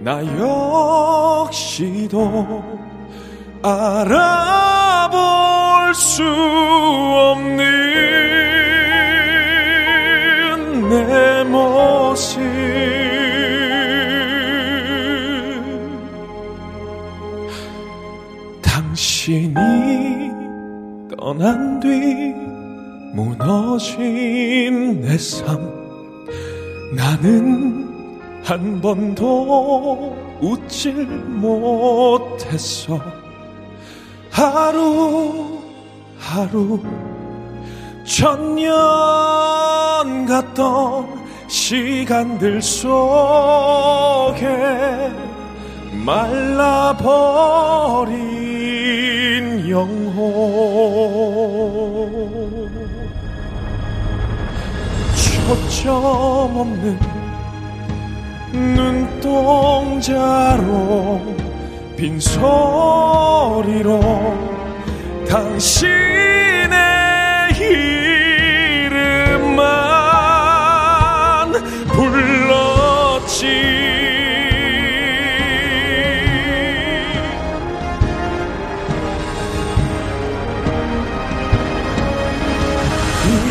나 0.00 0.20
역시도 1.46 2.20
알아볼 3.62 5.14
수 5.94 6.22
없는 6.22 7.64
내 10.90 11.44
모습. 11.44 12.42
당신이 18.60 19.54
떠난 21.16 21.73
뒤 21.84 22.32
무너진 23.12 25.02
내 25.02 25.18
삶. 25.18 25.60
나는 26.96 27.86
한 28.42 28.80
번도 28.80 30.16
웃질 30.40 31.04
못했어. 31.04 32.98
하루 34.30 35.58
하루 36.18 36.80
천년 38.04 38.72
같던 40.26 41.06
시간들 41.48 42.62
속에 42.62 42.94
말라버린 46.04 47.44
영혼 49.68 51.33
점 55.84 56.56
없는 56.56 56.98
눈동자로 58.74 61.20
빈소리로 61.98 64.00
당신의 65.28 65.92
이름만 68.80 69.60
불렀지. 71.88 73.44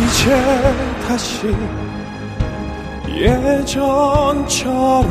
이제 0.07 0.33
다시 1.07 1.55
예전처럼 3.15 5.03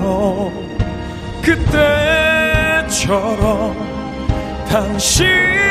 그때처럼 2.91 3.77
당신 4.69 5.62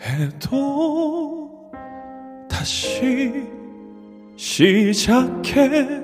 해도 0.00 1.70
다시 2.48 3.46
시작해 4.36 6.00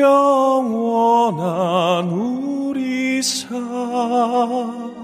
영원한 0.00 2.08
우리 2.08 3.20
사랑 3.22 4.96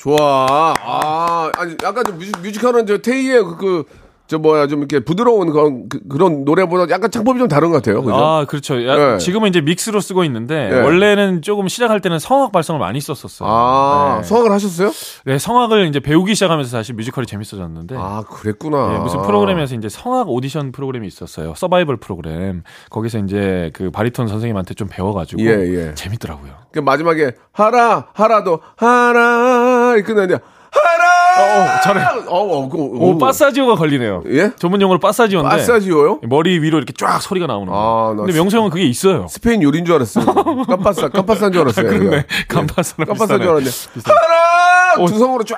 좋아. 0.00 0.74
아, 0.80 1.52
아니, 1.56 1.76
약간 1.82 2.02
좀 2.04 2.16
뮤직, 2.16 2.40
뮤직하는 2.40 2.86
저 2.86 2.96
테이의 2.96 3.44
그, 3.44 3.56
그, 3.58 3.84
저 4.30 4.38
뭐야, 4.38 4.68
좀 4.68 4.78
이렇게 4.78 5.00
부드러운 5.00 5.50
그런, 5.50 5.88
그, 5.88 6.16
런 6.16 6.44
노래보다 6.44 6.88
약간 6.94 7.10
창법이 7.10 7.40
좀 7.40 7.48
다른 7.48 7.70
것 7.70 7.78
같아요. 7.82 8.00
그죠? 8.00 8.14
아, 8.14 8.44
그렇죠. 8.44 8.86
야, 8.86 8.94
네. 8.94 9.18
지금은 9.18 9.48
이제 9.48 9.60
믹스로 9.60 9.98
쓰고 9.98 10.22
있는데 10.22 10.68
네. 10.70 10.80
원래는 10.80 11.42
조금 11.42 11.66
시작할 11.66 12.00
때는 12.00 12.20
성악 12.20 12.52
발성을 12.52 12.78
많이 12.78 13.00
썼었어요. 13.00 13.48
아, 13.50 14.18
네. 14.22 14.28
성악을 14.28 14.52
하셨어요? 14.52 14.92
네, 15.24 15.36
성악을 15.36 15.88
이제 15.88 15.98
배우기 15.98 16.36
시작하면서 16.36 16.70
사실 16.70 16.94
뮤지컬이 16.94 17.26
재밌어졌는데 17.26 17.96
아, 17.98 18.22
그랬구나. 18.22 18.92
네, 18.92 18.98
무슨 19.00 19.20
프로그램에서 19.22 19.74
이제 19.74 19.88
성악 19.88 20.28
오디션 20.28 20.70
프로그램이 20.70 21.08
있었어요. 21.08 21.54
서바이벌 21.56 21.96
프로그램. 21.96 22.62
거기서 22.88 23.18
이제 23.18 23.72
그 23.74 23.90
바리톤 23.90 24.28
선생님한테 24.28 24.74
좀 24.74 24.86
배워가지고 24.88 25.42
예, 25.42 25.48
예. 25.48 25.94
재밌더라고요. 25.96 26.52
그 26.70 26.78
마지막에, 26.78 27.32
하라, 27.50 28.06
하라도, 28.12 28.60
하라, 28.76 29.94
이렇게 29.96 30.04
끝나는데, 30.12 30.34
하라! 30.70 31.09
어, 31.40 31.80
잘해. 31.82 32.04
어, 32.26 32.38
어, 32.38 32.68
그, 32.68 32.76
오, 32.78 33.18
빠사지오가 33.18 33.74
걸리네요. 33.76 34.22
예? 34.30 34.52
전문 34.56 34.80
용어로 34.80 34.98
빠사지오인데 35.00 35.48
빠사지오요? 35.56 36.20
머리 36.22 36.58
위로 36.60 36.78
이렇게 36.78 36.92
쫙 36.96 37.20
소리가 37.20 37.46
나오는 37.46 37.66
거. 37.70 37.72
아, 37.74 38.14
나 38.14 38.22
근데 38.22 38.32
명수 38.32 38.56
형은 38.56 38.70
그게 38.70 38.84
있어요. 38.84 39.26
스페인 39.28 39.62
요리인 39.62 39.84
줄 39.84 39.94
알았어요. 39.96 40.24
깜파사, 40.66 41.08
깜파사인 41.08 41.52
줄 41.52 41.62
알았어요. 41.62 41.86
그렇네. 41.86 42.16
예. 42.16 42.24
간파사랑 42.48 43.06
깜파사인. 43.08 43.40
줄 43.40 43.50
알았는데, 43.50 43.70
하라! 44.04 44.94
어, 45.02 45.06
두 45.06 45.18
성으로 45.18 45.44
쫙! 45.44 45.56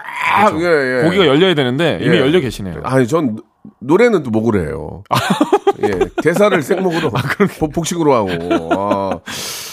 예, 0.58 0.98
예. 0.98 1.02
고기가 1.04 1.26
열려야 1.26 1.54
되는데 1.54 1.98
이미 2.02 2.16
예. 2.16 2.20
열려 2.20 2.40
계시네요. 2.40 2.80
아니, 2.84 3.06
전 3.06 3.36
노- 3.36 3.42
노래는 3.80 4.22
또 4.22 4.30
목으로 4.30 4.60
해요. 4.60 5.02
예, 5.82 5.90
대사를 6.22 6.60
생목으로 6.62 7.10
복- 7.58 7.72
복식으로 7.72 8.14
하고. 8.14 8.28
아, 8.72 9.18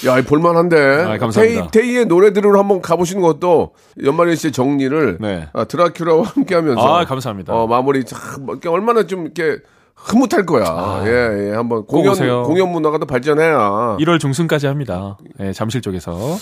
야, 0.05 0.21
볼만한데. 0.21 0.77
아, 0.77 1.17
감사합니다. 1.17 1.67
테이, 1.71 1.83
테이 1.83 1.97
의 1.97 2.05
노래 2.05 2.31
들으러 2.33 2.59
한번 2.59 2.81
가보시는 2.81 3.21
것도 3.21 3.71
연말연 4.03 4.35
시의 4.35 4.51
정리를 4.51 5.17
네. 5.19 5.47
아, 5.53 5.65
드라큘라와 5.65 6.23
함께 6.23 6.55
하면서 6.55 6.79
아, 6.81 7.05
감사합니다. 7.05 7.53
어, 7.53 7.67
마무리 7.67 8.03
참 8.05 8.19
이렇게 8.47 8.69
얼마나 8.69 9.03
좀 9.03 9.25
이렇게 9.25 9.57
흐뭇할 9.95 10.45
거야. 10.45 11.03
예, 11.05 11.49
예, 11.49 11.55
한번 11.55 11.85
공연 11.85 12.09
아. 12.09 12.11
오세요. 12.13 12.43
공연 12.43 12.71
문화가 12.71 12.97
더 12.99 13.05
발전해야 13.05 13.97
1월 13.99 14.19
중순까지 14.19 14.67
합니다. 14.67 15.17
예, 15.41 15.51
잠실 15.51 15.81
쪽에서. 15.81 16.37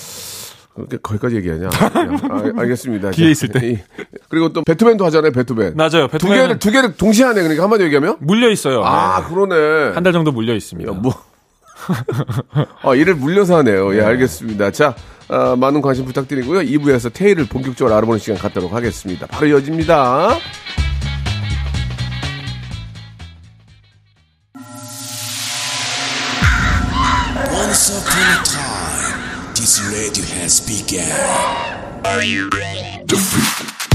그렇게 0.76 0.98
거기까지 0.98 1.38
얘기하냐? 1.38 1.70
아, 2.30 2.52
알겠습니다. 2.62 3.10
기회 3.10 3.32
있을 3.32 3.50
때. 3.50 3.68
이- 3.68 3.80
그리고 4.30 4.54
또 4.54 4.64
베토벤도 4.64 5.04
하잖아요, 5.06 5.32
베토벤. 5.32 5.74
맞아요. 5.76 6.06
두 6.06 6.10
베토벤 6.12 6.38
개를 6.38 6.60
두 6.60 6.72
개를 6.72 6.94
동시에 6.96 7.26
하네. 7.26 7.42
그러니까 7.42 7.64
한마디 7.64 7.84
얘기하면 7.86 8.18
물려 8.20 8.48
있어요. 8.52 8.84
아, 8.86 9.28
그러네. 9.28 9.94
한 9.96 10.04
달 10.04 10.14
정도 10.14 10.32
물려 10.32 10.54
있습니다. 10.54 10.92
야, 10.92 10.96
뭐. 10.96 11.12
어, 12.84 12.96
이를 12.96 13.16
물려서 13.16 13.58
하네요. 13.58 13.96
예, 13.96 14.02
알겠습니다. 14.02 14.72
자, 14.72 14.96
어, 15.30 15.56
많은 15.56 15.82
관심 15.82 16.06
부탁드리고요. 16.06 16.62
2부에서 16.62 17.12
테일을 17.14 17.46
본격적으로 17.48 17.96
알아보는 17.96 18.20
시간 18.20 18.38
갖도록 18.38 18.74
하겠습니다. 18.74 19.28
바로 19.28 19.48
이어집니다. 19.48 20.38
Once 27.54 27.90
upon 27.92 28.24
a 28.24 28.44
time, 28.44 29.54
this 29.54 29.82
radio 29.92 30.26
has 30.26 30.60
begun. 30.66 31.08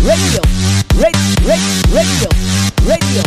Radio, 0.04 0.40
radio, 0.98 1.30
radio, 1.46 1.78
radio, 1.94 2.28
radio. 2.86 3.22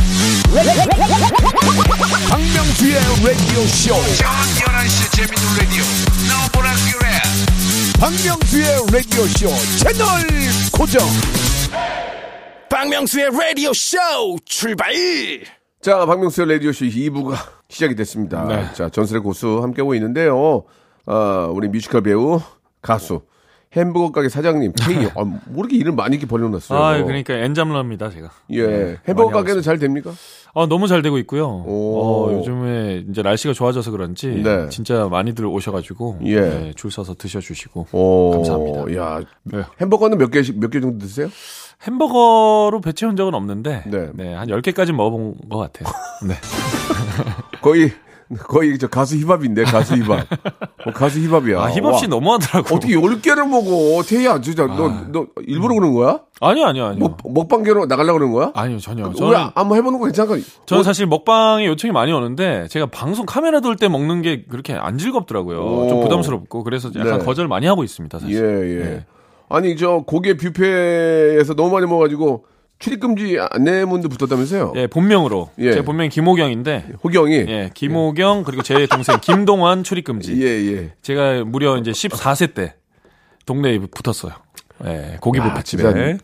박명수의 2.30 2.96
라디오 3.24 3.62
쇼. 3.68 3.94
저녁 4.18 4.36
11시 4.60 5.16
재밌는 5.16 5.46
라디오. 5.58 5.84
너보라 6.30 6.70
그래. 6.92 7.06
박명수의 8.00 8.66
라디오 8.92 9.24
쇼 9.28 9.48
채널 9.78 10.08
고정. 10.74 11.02
박명수의 12.70 13.30
라디오 13.32 13.72
쇼 13.74 13.98
출발! 14.46 14.94
자, 15.82 16.06
박명수의 16.06 16.48
라디오 16.50 16.72
쇼 16.72 16.86
2부가 16.86 17.38
시작이 17.70 17.96
됐습니다. 17.96 18.44
네. 18.46 18.68
자, 18.74 18.90
전설의 18.90 19.22
고수 19.22 19.60
함께하고 19.62 19.94
있는데요. 19.96 20.64
어, 21.08 21.52
우리 21.54 21.68
뮤지컬 21.70 22.02
배우, 22.02 22.42
가수, 22.82 23.22
햄버거 23.76 24.12
가게 24.12 24.30
사장님, 24.30 24.72
K. 24.80 25.08
아, 25.16 25.24
뭐 25.24 25.40
이렇게 25.66 25.76
이름 25.78 25.96
많이 25.96 26.16
이렇게 26.16 26.28
벌려놨어요. 26.28 26.80
아, 26.80 27.04
그러니까 27.04 27.34
엔잡러입니다, 27.34 28.10
제가. 28.10 28.30
예. 28.52 28.66
네, 28.68 28.98
햄버거 29.08 29.30
가게는 29.32 29.62
잘 29.62 29.78
됩니까? 29.80 30.12
아, 30.54 30.66
너무 30.68 30.88
잘 30.88 31.02
되고 31.02 31.18
있고요. 31.18 31.64
오. 31.66 32.00
어, 32.00 32.34
요즘에 32.38 33.04
이제 33.10 33.22
날씨가 33.22 33.54
좋아져서 33.54 33.92
그런지 33.92 34.28
네. 34.30 34.70
진짜 34.70 35.10
많이들 35.10 35.46
오셔가지고 35.46 36.20
예. 36.24 36.40
네, 36.40 36.74
줄 36.76 36.90
서서 36.92 37.16
드셔주시고 37.16 37.88
오, 37.92 38.32
감사합니다. 38.32 38.96
야, 38.96 39.20
네. 39.44 39.64
햄버거는 39.82 40.18
몇 40.18 40.32
개씩, 40.32 40.60
몇 40.60 40.70
개 40.70 40.80
정도 40.80 41.00
드세요? 41.00 41.28
햄버거로 41.86 42.80
배 42.82 42.94
채운 42.94 43.18
적은 43.18 43.34
없는데 43.36 43.84
네. 43.88 44.10
네. 44.14 44.34
한 44.34 44.48
10 44.48 44.62
개까지 44.62 44.94
먹어본 44.94 45.50
것 45.50 45.58
같아요. 45.58 45.94
네. 46.26 46.34
거의, 47.62 47.92
거의 48.48 48.78
저 48.80 48.88
가수 48.88 49.16
힙합인데, 49.18 49.64
가수 49.66 49.96
힙합. 49.96 50.26
어, 50.86 50.92
가수 50.92 51.20
힙합이야. 51.20 51.62
아, 51.62 51.70
힙합 51.70 52.00
씨 52.00 52.06
와, 52.06 52.10
너무하더라고. 52.10 52.76
어떻게 52.76 52.96
10개를 52.96 53.48
먹어? 53.48 54.02
태희야, 54.04 54.42
진짜, 54.42 54.66
너, 54.66 54.90
너, 55.12 55.28
일부러 55.46 55.76
그런 55.76 55.94
거야? 55.94 56.20
아니요, 56.42 56.66
아니요, 56.66 56.86
아니요. 56.86 57.00
먹, 57.00 57.18
먹방계로 57.24 57.86
나가려고 57.86 58.18
그런 58.20 58.32
거야? 58.32 58.52
아니요, 58.56 58.80
전혀. 58.80 59.06
우리 59.08 59.16
저는, 59.16 59.38
한번 59.54 59.78
해보는 59.78 60.00
거 60.00 60.06
괜찮아? 60.06 60.36
저는 60.66 60.84
사실 60.84 61.06
먹방에 61.06 61.68
요청이 61.68 61.92
많이 61.92 62.12
오는데 62.12 62.68
제가 62.70 62.88
방송 62.88 63.26
카메라 63.26 63.60
돌 63.60 63.76
때 63.76 63.88
먹는 63.88 64.22
게 64.22 64.44
그렇게 64.50 64.74
안 64.74 64.98
즐겁더라고요. 64.98 65.60
오. 65.60 65.88
좀 65.90 66.02
부담스럽고 66.02 66.64
그래서 66.64 66.90
약간 66.96 67.20
네. 67.20 67.26
거절 67.26 67.48
많이 67.48 67.68
하고 67.68 67.84
있습니다, 67.84 68.20
사실. 68.20 68.36
예, 68.36 68.80
예. 68.80 68.84
네. 68.84 69.06
아니, 69.50 69.78
저, 69.78 70.04
고개 70.08 70.36
뷔페에서 70.36 71.54
너무 71.54 71.72
많이 71.72 71.86
먹어가지고, 71.86 72.46
출입금지 72.80 73.38
안내문도 73.40 74.10
붙었다면서요? 74.10 74.74
예, 74.76 74.88
본명으로. 74.88 75.52
예. 75.60 75.72
제 75.74 75.82
본명이 75.82 76.10
김호경인데 76.10 76.94
호경이? 77.04 77.34
예, 77.34 77.72
김호경 77.74 78.44
그리고 78.44 78.64
제 78.64 78.86
동생 78.88 79.20
김동완 79.22 79.84
출입금지. 79.84 80.42
예, 80.42 80.48
예. 80.74 80.94
제가 81.02 81.46
무려 81.46 81.78
이제 81.78 81.92
14세 81.92 82.54
때 82.54 82.76
동네에 83.46 83.80
붙었어요. 83.80 84.34
예, 84.86 85.18
고기 85.22 85.40
야, 85.40 85.54
뷔페집에. 85.54 86.18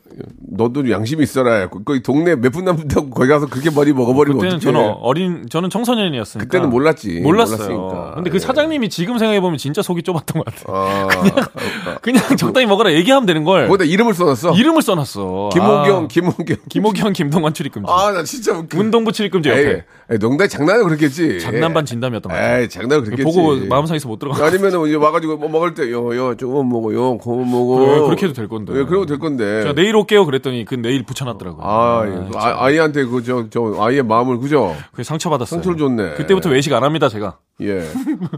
너도 0.54 0.90
양심이 0.92 1.24
있어라. 1.24 1.70
그- 1.70 1.84
거기 1.84 2.04
동네 2.04 2.36
몇 2.36 2.52
분 2.52 2.66
남는다고 2.66 3.10
거기 3.10 3.30
가서 3.30 3.46
그렇게 3.48 3.70
많이 3.70 3.94
먹어버리면 3.94 4.40
그때는 4.40 4.58
어떡해. 4.58 4.74
저는 4.74 4.96
어린 5.02 5.46
저는 5.50 5.70
청소년이었으니까 5.70 6.46
그때는 6.46 6.70
몰랐지. 6.70 7.22
몰랐어요. 7.22 7.70
몰랐으니까. 7.80 8.16
근데 8.16 8.30
그 8.30 8.36
예. 8.36 8.40
사장님이 8.40 8.90
지금 8.90 9.18
생각해 9.18 9.40
보면 9.40 9.58
진짜 9.58 9.82
속이 9.82 10.04
좁았던 10.04 10.44
것 10.44 10.54
같아요. 10.54 10.76
아, 10.76 11.08
그냥 12.02 12.24
적당히 12.38 12.68
먹어라 12.68 12.92
얘기하면 12.94 13.26
되는 13.26 13.44
걸 13.46 13.68
거기다 13.70 13.86
이름을 13.86 14.14
써놨어? 14.14 14.54
이름을 14.54 14.82
써놨어. 14.82 15.50
김호경, 15.54 16.04
아, 16.04 16.08
김호경. 16.08 16.58
김호경, 16.70 17.14
김동완 17.14 17.54
출입금지. 17.54 17.90
아, 17.92 18.12
나 18.12 18.24
진짜. 18.24 18.52
웃겨. 18.58 18.78
운동부 18.78 19.12
출입금지 19.14 19.50
옆에. 19.50 19.86
에이, 20.12 20.18
농담 20.20 20.48
장난을 20.50 20.84
그렇겠지. 20.84 21.40
장난반 21.40 21.86
진담이었던 21.86 22.30
것 22.30 22.36
같아요. 22.38 22.62
에이, 22.64 22.70
장난을 22.70 23.04
그렇겠지. 23.06 23.24
보고 23.24 23.56
마음 23.68 23.86
상해서 23.86 24.10
못 24.10 24.20
들어가. 24.20 24.46
아니면은 24.46 24.86
이제 24.88 24.96
와가지고 24.96 25.38
뭐 25.38 25.48
먹을 25.48 25.74
때, 25.74 25.90
요, 25.92 26.14
요, 26.18 26.36
조금 26.36 26.68
먹어, 26.68 26.94
요, 26.94 27.18
그거 27.18 27.36
먹어. 27.38 27.76
그래, 27.86 28.00
그렇게 28.02 28.26
해도 28.26 28.34
될 28.34 28.50
건데. 28.50 28.74
예, 28.74 28.84
그래도 28.84 29.06
될 29.06 29.20
건데. 29.20 29.72
내일 29.76 29.96
올게요 29.96 30.26
그랬더니 30.26 30.51
그 30.66 30.76
내일 30.76 31.04
붙여놨더라고요. 31.04 31.66
아, 31.66 32.04
예. 32.08 32.30
아, 32.38 32.66
아이한테 32.66 33.06
그, 33.06 33.24
저, 33.24 33.50
저, 33.50 33.76
아이의 33.82 34.04
마음을, 34.04 34.38
그죠? 34.40 34.76
그게 34.92 35.04
상처 35.04 35.30
받았어요. 35.30 35.62
상처를 35.62 35.78
줬네. 35.78 36.14
그때부터 36.16 36.50
외식 36.50 36.74
안 36.74 36.84
합니다, 36.84 37.10
제가. 37.10 37.38
예. 37.62 37.88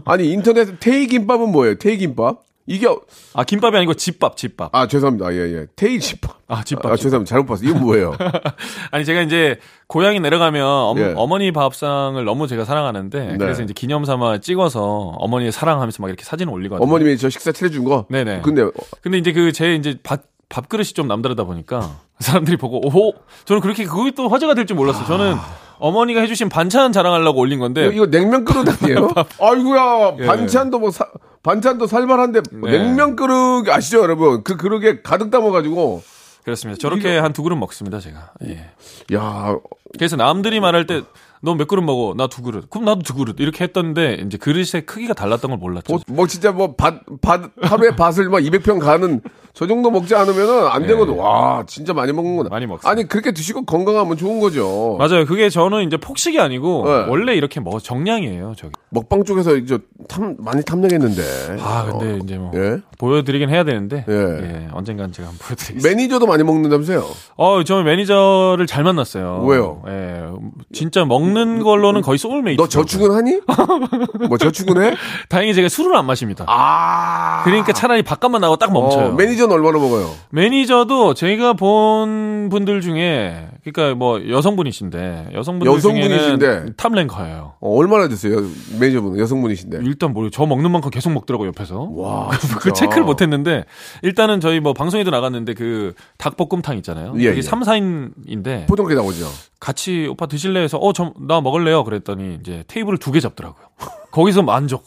아니, 0.04 0.30
인터넷 0.32 0.78
테이 0.80 1.06
김밥은 1.06 1.50
뭐예요? 1.52 1.76
테이 1.76 1.96
김밥? 1.98 2.40
이게, 2.66 2.86
아, 3.34 3.44
김밥이 3.44 3.76
아니고 3.76 3.92
집밥, 3.92 4.38
집밥. 4.38 4.74
아, 4.74 4.86
죄송합니다. 4.86 5.34
예, 5.34 5.38
예. 5.54 5.66
테이 5.76 6.00
집밥. 6.00 6.38
아, 6.48 6.64
집밥. 6.64 6.90
아, 6.92 6.96
죄송합니다. 6.96 7.28
잘못 7.28 7.44
봤어요. 7.46 7.68
이거 7.68 7.78
뭐예요? 7.78 8.14
아니, 8.90 9.04
제가 9.04 9.20
이제 9.20 9.58
고향에 9.86 10.18
내려가면 10.18 10.64
엄- 10.66 10.98
예. 10.98 11.12
어머니 11.14 11.52
밥상을 11.52 12.24
너무 12.24 12.46
제가 12.46 12.64
사랑하는데 12.64 13.36
그래서 13.38 13.62
이제 13.62 13.74
기념 13.74 14.06
삼아 14.06 14.38
찍어서 14.38 14.82
어머니의 15.18 15.52
사랑하면서 15.52 16.02
막 16.02 16.08
이렇게 16.08 16.24
사진을 16.24 16.50
올리거든요. 16.54 16.82
어머님이 16.86 17.18
저 17.18 17.28
식사 17.28 17.52
차려준 17.52 17.84
거? 17.84 18.06
네네. 18.08 18.40
근데, 18.42 18.62
어, 18.62 18.70
근데 19.02 19.18
이제 19.18 19.32
그 19.32 19.52
제 19.52 19.74
이제 19.74 19.98
밥, 20.02 20.22
밥그릇이 20.54 20.86
좀 20.94 21.08
남다르다 21.08 21.42
보니까 21.44 21.96
사람들이 22.20 22.56
보고 22.56 22.78
오 22.86 23.12
저는 23.44 23.60
그렇게 23.60 23.84
그게 23.84 24.12
또 24.12 24.28
화제가 24.28 24.54
될 24.54 24.66
줄 24.66 24.76
몰랐어요. 24.76 25.04
저는 25.06 25.34
어머니가 25.80 26.20
해주신 26.20 26.48
반찬 26.48 26.92
자랑하려고 26.92 27.40
올린 27.40 27.58
건데 27.58 27.90
이거 27.92 28.06
냉면 28.06 28.44
그릇 28.44 28.66
아니에요? 28.82 29.10
아이고야, 29.40 30.16
예. 30.20 30.26
반찬도 30.26 30.78
뭐, 30.78 30.90
사- 30.92 31.08
반찬도 31.42 31.86
살벌한데, 31.88 32.40
네. 32.52 32.70
냉면 32.70 33.16
그릇 33.16 33.68
아시죠, 33.68 34.00
여러분? 34.00 34.42
그 34.44 34.56
그릇에 34.56 35.02
가득 35.02 35.30
담아가지고, 35.30 36.02
그렇습니다. 36.44 36.78
저렇게 36.78 37.18
한 37.18 37.32
두 37.34 37.42
그릇 37.42 37.56
먹습니다, 37.56 37.98
제가. 38.00 38.30
예. 38.46 38.70
야, 39.14 39.56
그래서 39.98 40.14
남들이 40.16 40.60
말할 40.60 40.86
때 40.86 41.02
너 41.42 41.54
몇 41.56 41.68
그릇 41.68 41.82
먹어? 41.82 42.14
나 42.16 42.28
두 42.28 42.40
그릇. 42.40 42.70
그럼 42.70 42.86
나도 42.86 43.02
두 43.02 43.12
그릇. 43.14 43.36
이렇게 43.38 43.64
했던데 43.64 44.22
이제 44.24 44.38
그릇의 44.38 44.86
크기가 44.86 45.12
달랐던 45.12 45.50
걸 45.50 45.58
몰랐죠. 45.58 45.92
뭐, 45.92 46.00
뭐 46.06 46.26
진짜 46.26 46.52
뭐, 46.52 46.74
밭, 46.76 47.00
밭, 47.20 47.50
하루에 47.60 47.90
밭을 47.96 48.30
막 48.30 48.38
200평 48.38 48.80
가는 48.80 49.20
저 49.54 49.68
정도 49.68 49.88
먹지 49.88 50.16
않으면은 50.16 50.66
안 50.66 50.84
되거든. 50.84 51.14
와, 51.14 51.62
진짜 51.68 51.94
많이 51.94 52.12
먹는구나. 52.12 52.48
네. 52.48 52.50
많이 52.50 52.66
먹습니다. 52.66 52.90
아니, 52.90 53.06
그렇게 53.06 53.30
드시고 53.30 53.64
건강하면 53.64 54.16
좋은 54.16 54.40
거죠. 54.40 54.96
맞아요. 54.98 55.24
그게 55.26 55.48
저는 55.48 55.86
이제 55.86 55.96
폭식이 55.96 56.40
아니고 56.40 56.82
네. 56.84 56.90
원래 57.08 57.36
이렇게 57.36 57.60
먹 57.60 57.78
정량이에요, 57.78 58.54
저기. 58.56 58.72
먹방 58.90 59.22
쪽에서 59.22 59.54
이제 59.54 59.78
탐, 60.08 60.34
많이 60.40 60.64
탐내겠는데. 60.64 61.22
아, 61.60 61.84
근데 61.86 62.18
이제 62.24 62.36
뭐 62.36 62.50
예? 62.56 62.80
보여 62.98 63.22
드리긴 63.22 63.48
해야 63.48 63.62
되는데 63.62 64.04
예. 64.08 64.12
예, 64.12 64.68
언젠간 64.72 65.12
제가 65.12 65.28
한번 65.28 65.46
보여 65.46 65.54
드리겠습니다. 65.56 65.88
매니저도 65.88 66.26
많이 66.26 66.42
먹는다면서요? 66.42 67.04
어, 67.36 67.62
저 67.64 67.82
매니저를 67.82 68.66
잘 68.66 68.82
만났어요. 68.82 69.44
왜요? 69.46 69.82
예, 69.86 70.24
진짜 70.72 71.04
먹는 71.04 71.62
걸로는 71.62 72.02
거의 72.02 72.18
소울메이트. 72.18 72.60
너 72.60 72.66
저축은 72.68 73.12
하니? 73.12 73.40
뭐 74.28 74.36
저축은 74.36 74.82
해? 74.82 74.94
다행히 75.28 75.54
제가 75.54 75.68
술을 75.68 75.94
안 75.96 76.06
마십니다. 76.06 76.44
아. 76.48 77.42
그러니까 77.44 77.72
차라리 77.72 78.02
밥값만 78.02 78.40
나오고 78.40 78.56
딱 78.56 78.72
멈춰요. 78.72 79.06
어, 79.06 79.12
매니저 79.12 79.43
는 79.46 79.52
얼마나 79.52 79.78
먹어요? 79.78 80.10
매니저도 80.30 81.14
제가 81.14 81.52
본 81.54 82.48
분들 82.50 82.80
중에 82.80 83.48
그러니까 83.64 83.94
뭐 83.96 84.20
여성분이신데 84.28 85.30
여성분들 85.34 85.72
여성분이신데. 85.72 86.46
중에는 86.46 86.74
탑랭커예요. 86.76 87.54
어, 87.60 87.76
얼마나 87.76 88.08
됐어요? 88.08 88.36
매니저분 88.78 89.18
여성분이신데. 89.18 89.78
일단 89.82 90.12
뭐저 90.12 90.46
먹는 90.46 90.70
만큼 90.70 90.90
계속 90.90 91.10
먹더라고 91.12 91.46
옆에서. 91.46 91.88
와, 91.92 92.28
그 92.60 92.72
체크를 92.72 93.04
못 93.04 93.22
했는데 93.22 93.64
일단은 94.02 94.40
저희 94.40 94.60
뭐 94.60 94.72
방송에도 94.72 95.10
나갔는데 95.10 95.54
그 95.54 95.94
닭볶음탕 96.18 96.76
있잖아요. 96.78 97.14
예, 97.18 97.22
이게 97.30 97.36
예. 97.38 97.42
3, 97.42 97.60
4인인데 97.62 98.66
보통 98.66 98.86
그렇게 98.86 99.00
나오죠. 99.00 99.26
같이 99.60 100.06
오빠 100.10 100.26
드실래 100.26 100.60
해서 100.60 100.78
어 100.78 100.92
저 100.92 101.12
나 101.20 101.40
먹을래요 101.40 101.84
그랬더니 101.84 102.38
이제 102.40 102.64
테이블을 102.68 102.98
두 102.98 103.12
개 103.12 103.20
잡더라고요. 103.20 103.64
거기서 104.10 104.42
만족. 104.42 104.84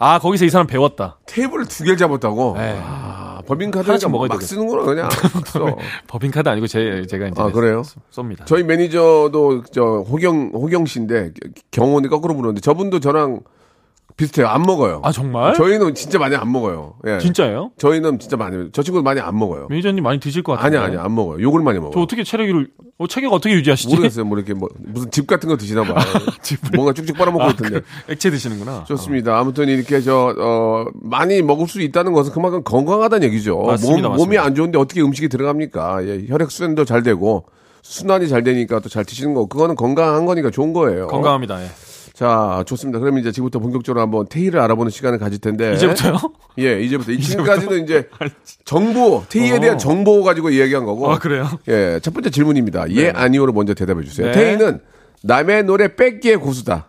아 0.00 0.18
거기서 0.20 0.44
이 0.44 0.50
사람 0.50 0.66
배웠다. 0.68 1.18
테이블을 1.26 1.66
두 1.66 1.82
개를 1.82 1.96
잡았다고? 1.96 2.54
네. 2.56 2.78
아, 2.84 3.27
법인카드 3.48 3.86
하나씩 3.86 4.08
막 4.08 4.12
먹어야 4.12 4.28
막 4.28 4.34
되겠다. 4.38 4.46
쓰는구나, 4.46 4.82
그냥. 4.84 5.08
써. 5.46 5.76
법인카드 6.06 6.48
아니고 6.48 6.66
제 6.66 7.06
제가 7.08 7.28
이제 7.28 7.40
아, 7.40 7.50
그래요? 7.50 7.82
쏩니다. 8.12 8.44
저희 8.44 8.62
매니저도 8.62 9.64
저 9.72 10.04
호경, 10.08 10.50
호경 10.54 10.84
씨인데 10.84 11.32
경호는 11.70 12.10
거꾸로 12.10 12.34
부르는데 12.34 12.60
저분도 12.60 13.00
저랑 13.00 13.40
비슷해요. 14.16 14.48
안 14.48 14.62
먹어요. 14.62 15.00
아 15.04 15.12
정말? 15.12 15.54
저희는 15.54 15.94
진짜 15.94 16.18
많이 16.18 16.34
안 16.34 16.50
먹어요. 16.50 16.94
예. 17.06 17.18
진짜예요? 17.18 17.70
저희는 17.78 18.18
진짜 18.18 18.36
많이, 18.36 18.68
저 18.72 18.82
친구도 18.82 19.02
많이 19.04 19.20
안 19.20 19.38
먹어요. 19.38 19.68
매니저님 19.70 20.02
많이 20.02 20.18
드실 20.18 20.42
것 20.42 20.52
같아요. 20.54 20.66
아니야, 20.66 20.82
아니야, 20.82 21.04
안 21.04 21.14
먹어요. 21.14 21.40
욕을 21.40 21.62
많이 21.62 21.78
먹어요. 21.78 21.92
저 21.94 22.00
어떻게 22.00 22.24
체력을 22.24 22.68
어, 22.98 23.06
체격 23.06 23.32
어떻게 23.32 23.54
유지하시지? 23.54 23.88
모르겠어요. 23.94 24.24
뭐 24.24 24.36
이렇게 24.38 24.54
뭐 24.54 24.68
무슨 24.78 25.08
집 25.12 25.28
같은 25.28 25.48
거 25.48 25.56
드시나 25.56 25.84
봐요. 25.84 25.94
뭔가 26.74 26.92
쭉쭉 26.94 27.16
빨아먹고 27.16 27.44
아, 27.44 27.50
있던데. 27.50 27.80
그 28.06 28.12
액체 28.12 28.28
드시는구나. 28.30 28.84
좋습니다. 28.88 29.38
아무튼 29.38 29.68
이렇게 29.68 30.00
저, 30.00 30.34
어, 30.36 30.84
많이 30.94 31.40
먹을 31.40 31.68
수 31.68 31.80
있다는 31.80 32.12
것은 32.12 32.32
그만큼 32.32 32.64
건강하다는 32.64 33.28
얘기죠. 33.28 33.56
맞습니다, 33.60 34.08
몸, 34.08 34.16
몸이 34.16 34.36
맞습니다. 34.36 34.42
안 34.44 34.54
좋은데 34.56 34.78
어떻게 34.80 35.00
음식이 35.00 35.28
들어갑니까? 35.28 36.06
예, 36.08 36.24
혈액 36.26 36.50
순환도 36.50 36.86
잘 36.86 37.04
되고, 37.04 37.44
순환이 37.82 38.26
잘 38.28 38.42
되니까 38.42 38.80
또 38.80 38.88
잘 38.88 39.04
드시는 39.04 39.34
거. 39.34 39.46
그거는 39.46 39.76
건강한 39.76 40.26
거니까 40.26 40.50
좋은 40.50 40.72
거예요. 40.72 41.06
건강합니다. 41.06 41.62
예. 41.62 41.68
자, 42.18 42.64
좋습니다. 42.66 42.98
그러면 42.98 43.20
이제 43.20 43.30
지금부터 43.30 43.60
본격적으로 43.60 44.00
한번 44.00 44.26
테이를 44.28 44.58
알아보는 44.58 44.90
시간을 44.90 45.20
가질 45.20 45.38
텐데. 45.38 45.74
이제부터요? 45.74 46.16
예, 46.58 46.80
이제부터. 46.82 47.12
이 47.12 47.20
지금까지는 47.20 47.84
이제 47.84 48.08
정보, 48.66 49.22
테이에 49.28 49.60
대한 49.60 49.76
어. 49.76 49.78
정보 49.78 50.24
가지고 50.24 50.50
이야기한 50.50 50.84
거고. 50.84 51.12
아 51.12 51.20
그래요? 51.20 51.48
예, 51.68 52.00
첫 52.02 52.12
번째 52.12 52.30
질문입니다. 52.30 52.90
예, 52.90 53.10
아니오로 53.10 53.52
먼저 53.52 53.72
대답해 53.72 54.02
주세요. 54.02 54.26
네. 54.26 54.32
테이는 54.32 54.80
남의 55.22 55.62
노래 55.62 55.94
뺏기의 55.94 56.38
고수다. 56.38 56.88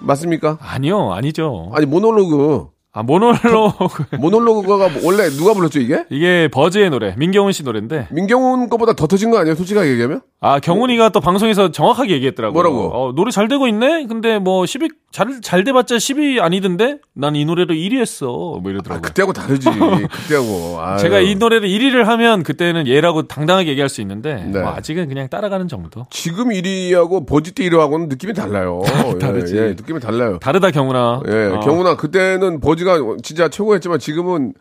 맞습니까? 0.00 0.58
아니요, 0.60 1.14
아니죠. 1.14 1.70
아니, 1.72 1.86
모놀로그. 1.86 2.73
아 2.96 3.02
모놀로그 3.02 4.04
모놀로그가 4.18 4.88
원래 5.02 5.28
누가 5.30 5.52
불렀죠, 5.52 5.80
이게? 5.80 6.04
이게 6.10 6.48
버즈의 6.52 6.90
노래, 6.90 7.14
민경훈 7.18 7.50
씨 7.52 7.64
노래인데 7.64 8.06
민경훈 8.12 8.68
거보다 8.68 8.92
더 8.92 9.08
터진 9.08 9.30
거 9.32 9.38
아니에요? 9.38 9.56
솔직하게 9.56 9.90
얘기하면? 9.90 10.20
아, 10.40 10.60
경훈이가 10.60 11.08
또 11.08 11.20
방송에서 11.20 11.72
정확하게 11.72 12.12
얘기했더라고요. 12.14 12.52
뭐라고? 12.52 12.90
어, 12.94 13.12
노래 13.14 13.30
잘 13.32 13.48
되고 13.48 13.66
있네? 13.66 14.06
근데 14.06 14.38
뭐 14.38 14.62
10위, 14.64 14.90
잘, 15.10 15.40
잘 15.42 15.64
돼봤자 15.64 15.96
10위 15.96 16.40
아니던데? 16.40 16.98
난 17.14 17.34
이 17.34 17.44
노래로 17.44 17.74
1위 17.74 17.98
했어. 17.98 18.26
뭐 18.26 18.60
아, 18.64 18.70
이러더라고요. 18.70 19.02
그때하고 19.02 19.32
다르지. 19.32 19.68
그때하고. 19.72 20.78
아유. 20.80 20.98
제가 20.98 21.18
이 21.18 21.34
노래를 21.34 21.68
1위를 21.68 22.04
하면 22.04 22.42
그때는 22.44 22.86
얘라고 22.86 23.22
당당하게 23.26 23.70
얘기할 23.70 23.88
수 23.88 24.02
있는데 24.02 24.44
네. 24.52 24.60
뭐 24.60 24.70
아직은 24.70 25.08
그냥 25.08 25.28
따라가는 25.28 25.66
정도. 25.66 26.04
지금 26.10 26.50
1위하고 26.50 27.26
버짓 27.26 27.54
때 27.56 27.64
1위하고는 27.68 28.08
느낌이 28.08 28.34
달라요. 28.34 28.82
다르지. 29.20 29.56
예, 29.56 29.60
예, 29.62 29.68
느낌이 29.70 29.98
달라요. 29.98 30.38
다르다 30.40 30.70
경훈아. 30.70 31.22
예, 31.28 31.44
어. 31.56 31.60
경훈아 31.60 31.96
그때는 31.96 32.60
버즈 32.60 32.83
가 32.84 32.98
진짜 33.22 33.48
최고였지만 33.48 33.98
지금은 33.98 34.54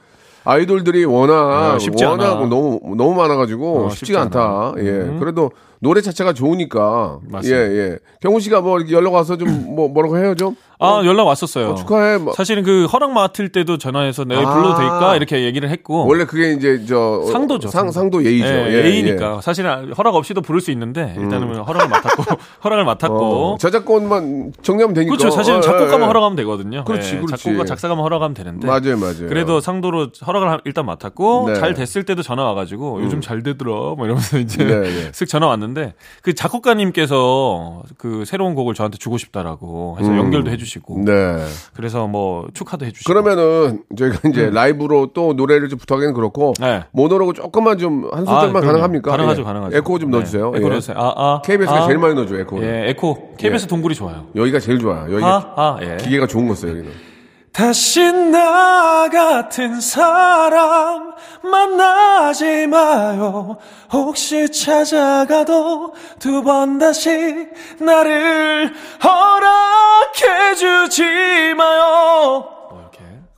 아이돌들이 0.46 1.06
워낙 1.06 1.36
아, 1.76 1.80
쉽지 1.80 2.04
워낙 2.04 2.34
않아. 2.38 2.46
너무 2.48 2.80
너무 2.98 3.14
많아가지고 3.16 3.86
어, 3.86 3.90
쉽지가 3.90 3.96
쉽지 3.96 4.18
않다. 4.18 4.40
않아. 4.42 4.70
음. 4.78 4.86
예, 5.16 5.20
그래도 5.20 5.52
노래 5.80 6.02
자체가 6.02 6.34
좋으니까 6.34 7.20
맞습니다. 7.30 7.62
예, 7.62 7.78
예. 7.78 8.00
경훈 8.22 8.40
씨가 8.42 8.60
뭐 8.62 8.78
이렇게 8.78 8.94
연락 8.94 9.14
와서 9.14 9.38
좀 9.38 9.48
뭐 9.76 9.88
뭐라고 9.88 10.18
해요 10.18 10.36
좀 10.36 10.56
아 10.86 11.06
연락 11.06 11.26
왔었어요. 11.28 11.70
어, 11.72 11.76
축하해. 11.76 12.18
뭐. 12.18 12.34
사실은 12.34 12.64
그 12.64 12.86
허락 12.86 13.12
맡을 13.12 13.50
때도 13.50 13.78
전화해서 13.78 14.24
내일 14.26 14.46
아. 14.46 14.54
불러도 14.54 14.78
될까 14.78 15.16
이렇게 15.16 15.44
얘기를 15.44 15.70
했고 15.70 16.06
원래 16.08 16.26
그게 16.26 16.54
이제 16.54 16.84
저 16.88 17.22
어, 17.24 17.32
상도죠, 17.32 17.70
상 17.70 17.92
상도. 17.92 18.24
예의죠. 18.24 18.46
예, 18.48 18.68
예, 18.70 18.86
예의니까 18.86 19.42
사실은 19.42 19.94
허락 19.94 20.16
없이도 20.16 20.42
부를 20.42 20.62
수 20.62 20.72
있는데 20.72 21.16
일단은 21.18 21.56
허락을 21.58 21.90
맡았고 21.90 22.24
허락을 22.64 22.82
예. 22.84 22.86
맡았고 22.86 23.54
어, 23.54 23.58
저작권만 23.58 24.54
정리하면 24.62 24.94
되니까. 24.94 25.16
그렇죠. 25.16 25.32
사실은 25.32 25.60
어, 25.60 25.62
작곡가만 25.62 26.00
예, 26.02 26.04
예. 26.04 26.08
허락하면 26.08 26.36
되거든요. 26.38 26.84
그렇지, 26.84 27.16
예, 27.16 27.20
그렇지. 27.22 27.44
작곡가 27.44 27.66
작사가만 27.66 28.04
허락하면 28.04 28.34
되는데 28.34 28.68
맞아요, 28.68 28.98
맞아요. 28.98 29.28
그래도 29.30 29.60
상도로 29.60 30.10
허락을 30.26 30.50
하- 30.50 30.60
일단 30.66 30.86
맡았고 30.86 31.46
네. 31.48 31.56
잘 31.56 31.74
됐을 31.74 32.04
때도 32.04 32.22
전화 32.24 32.44
와가지고 32.44 33.02
요즘 33.04 33.22
잘 33.22 33.42
되더라 33.44 33.72
뭐 33.72 34.06
이러면서 34.06 34.38
이제 34.38 34.64
네, 34.64 34.82
네. 34.82 35.12
슥 35.14 35.28
전화 35.28 35.48
왔는데 35.48 35.94
그 36.22 36.34
작곡가님께서 36.34 37.84
그 37.98 38.24
새로운 38.26 38.56
곡을 38.56 38.74
저한테 38.74 38.98
주고 38.98 39.18
싶다라고 39.18 39.98
해서 40.00 40.16
연결도 40.18 40.52
해주시 40.52 40.73
고 40.80 40.96
음. 40.96 41.06
네. 41.06 41.46
그래서 41.76 42.08
뭐 42.08 42.48
축하도 42.54 42.86
해주시고 42.86 43.12
그러면은 43.12 43.84
저희가 43.98 44.30
이제 44.30 44.50
라이브로 44.50 45.12
또 45.14 45.34
노래를 45.34 45.70
좀 45.70 45.80
부탁하기는 45.80 46.14
그렇고 46.14 46.54
네. 46.60 46.84
모노로그 46.92 47.34
조금만 47.34 47.78
좀 47.78 48.03
한 48.03 48.28
아, 48.28 48.32
소절만 48.32 48.52
그럼요. 48.54 48.66
가능합니까? 48.68 49.12
가능하죠, 49.12 49.42
예. 49.42 49.46
가능하죠. 49.46 49.78
에코 49.78 50.00
좀 50.00 50.12
네, 50.12 50.18
넣어주세요. 50.18 50.52
에코 50.56 50.66
예. 50.66 50.70
넣어주세요. 50.70 50.98
아, 50.98 51.14
아, 51.16 51.42
KBS가 51.44 51.84
아. 51.84 51.88
제일 51.88 51.98
많이 52.00 52.16
넣어줘 52.16 52.40
에코. 52.40 52.64
예, 52.64 52.90
에코 52.90 53.36
KBS 53.38 53.68
동굴이 53.68 53.96
좋아요. 53.96 54.28
여기가 54.36 54.60
제일 54.60 54.80
좋아요. 54.80 55.04
여기가 55.14 55.28
아, 55.28 55.54
아, 55.56 55.78
예. 55.82 55.98
기계가 55.98 56.28
좋은 56.28 56.48
거 56.48 56.56
써요 56.56 56.72
여기는. 56.72 57.13
다시 57.54 58.12
나 58.12 59.08
같은 59.10 59.80
사람 59.80 61.14
만나지 61.44 62.66
마요. 62.68 63.58
혹시 63.92 64.52
찾아가도 64.52 65.94
두 66.20 66.42
번 66.44 66.80
다시 66.80 67.48
나를 67.80 68.74
허락해 69.04 70.56
주지 70.56 71.04
마요. 71.56 72.44
뭐 72.72 72.90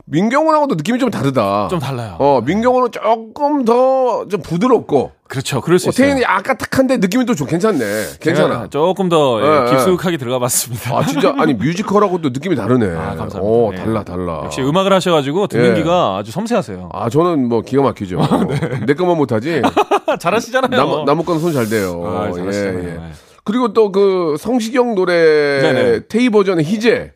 민경훈하고도 0.06 0.76
느낌이 0.76 0.98
좀 0.98 1.10
다르다. 1.10 1.68
좀 1.68 1.78
달라요. 1.78 2.16
어 2.18 2.40
민경훈은 2.40 2.92
조금 2.92 3.64
더 3.64 4.24
좀 4.30 4.40
부드럽고 4.40 5.12
그렇죠. 5.28 5.60
그럴 5.60 5.78
수 5.78 5.88
어, 5.88 5.90
있어요. 5.90 6.06
태인이 6.06 6.22
약간 6.22 6.56
탁한데 6.56 6.98
느낌이 6.98 7.24
또 7.26 7.34
좀 7.34 7.46
괜찮네. 7.46 8.18
괜찮아. 8.20 8.68
조금 8.68 9.08
더 9.08 9.40
예, 9.42 9.46
예, 9.46 9.66
예. 9.66 9.70
깊숙하게 9.70 10.16
들어가 10.18 10.38
봤습니다. 10.38 10.96
아 10.96 11.04
진짜 11.04 11.34
아니 11.38 11.52
뮤지컬하고도 11.54 12.30
느낌이 12.30 12.54
다르네. 12.56 12.86
아, 12.96 13.14
감사합니다. 13.16 13.40
어 13.42 13.70
예. 13.72 13.76
달라 13.76 14.02
달라. 14.04 14.40
역시 14.44 14.62
음악을 14.62 14.92
하셔 14.92 15.12
가지고 15.12 15.46
듣는 15.48 15.72
예. 15.72 15.74
귀가 15.74 16.16
아주 16.16 16.30
섬세하세요. 16.30 16.90
아 16.92 17.08
저는 17.10 17.48
뭐 17.48 17.62
기가 17.62 17.82
막히죠. 17.82 18.20
내 18.86 18.94
것만 18.94 19.16
못 19.16 19.32
하지. 19.32 19.62
잘하시잖아요. 20.20 20.70
남 20.70 21.04
남의 21.04 21.24
건 21.24 21.38
손 21.40 21.52
잘 21.52 21.68
돼요. 21.68 22.02
아, 22.06 22.28
예, 22.28 22.32
잘하시잖아요. 22.32 22.84
예. 22.84 22.88
예. 22.94 23.00
그리고 23.44 23.72
또 23.72 23.92
그 23.92 24.36
성시경 24.38 24.94
노래 24.94 25.14
네네. 25.62 26.00
테이 26.08 26.30
버전의 26.30 26.64
희재 26.64 27.12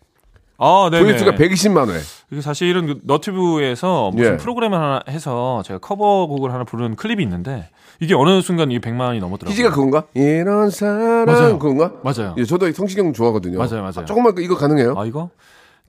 아, 0.59 0.89
네. 0.93 0.99
조회수가 1.01 1.33
120만 1.33 1.89
회. 1.91 1.99
이게 2.31 2.41
사실은 2.43 2.87
그 2.87 2.99
너튜브에서 3.05 4.11
무슨 4.15 4.33
예. 4.35 4.37
프로그램을 4.37 4.79
하나 4.79 5.01
해서 5.09 5.63
제가 5.65 5.79
커버곡을 5.79 6.53
하나 6.53 6.65
부르는 6.65 6.97
클립이 6.97 7.23
있는데 7.23 7.69
이게 8.01 8.15
어느 8.15 8.41
순간 8.41 8.71
이게 8.71 8.81
100만이 8.81 9.19
넘었더라고요. 9.21 9.51
희재가 9.53 9.71
그건가? 9.71 10.05
이런 10.15 10.71
사랑 10.71 11.27
맞아요. 11.27 11.59
그건가? 11.59 11.93
맞아요. 12.03 12.35
예, 12.39 12.45
저도 12.45 12.71
성시경 12.73 13.13
좋아하거든요. 13.13 13.59
맞아요, 13.59 13.83
맞아요. 13.83 14.05
조금만 14.07 14.35
그- 14.35 14.43
이거 14.43 14.57
가능해요? 14.57 14.95
아 14.99 15.05
이거 15.07 15.29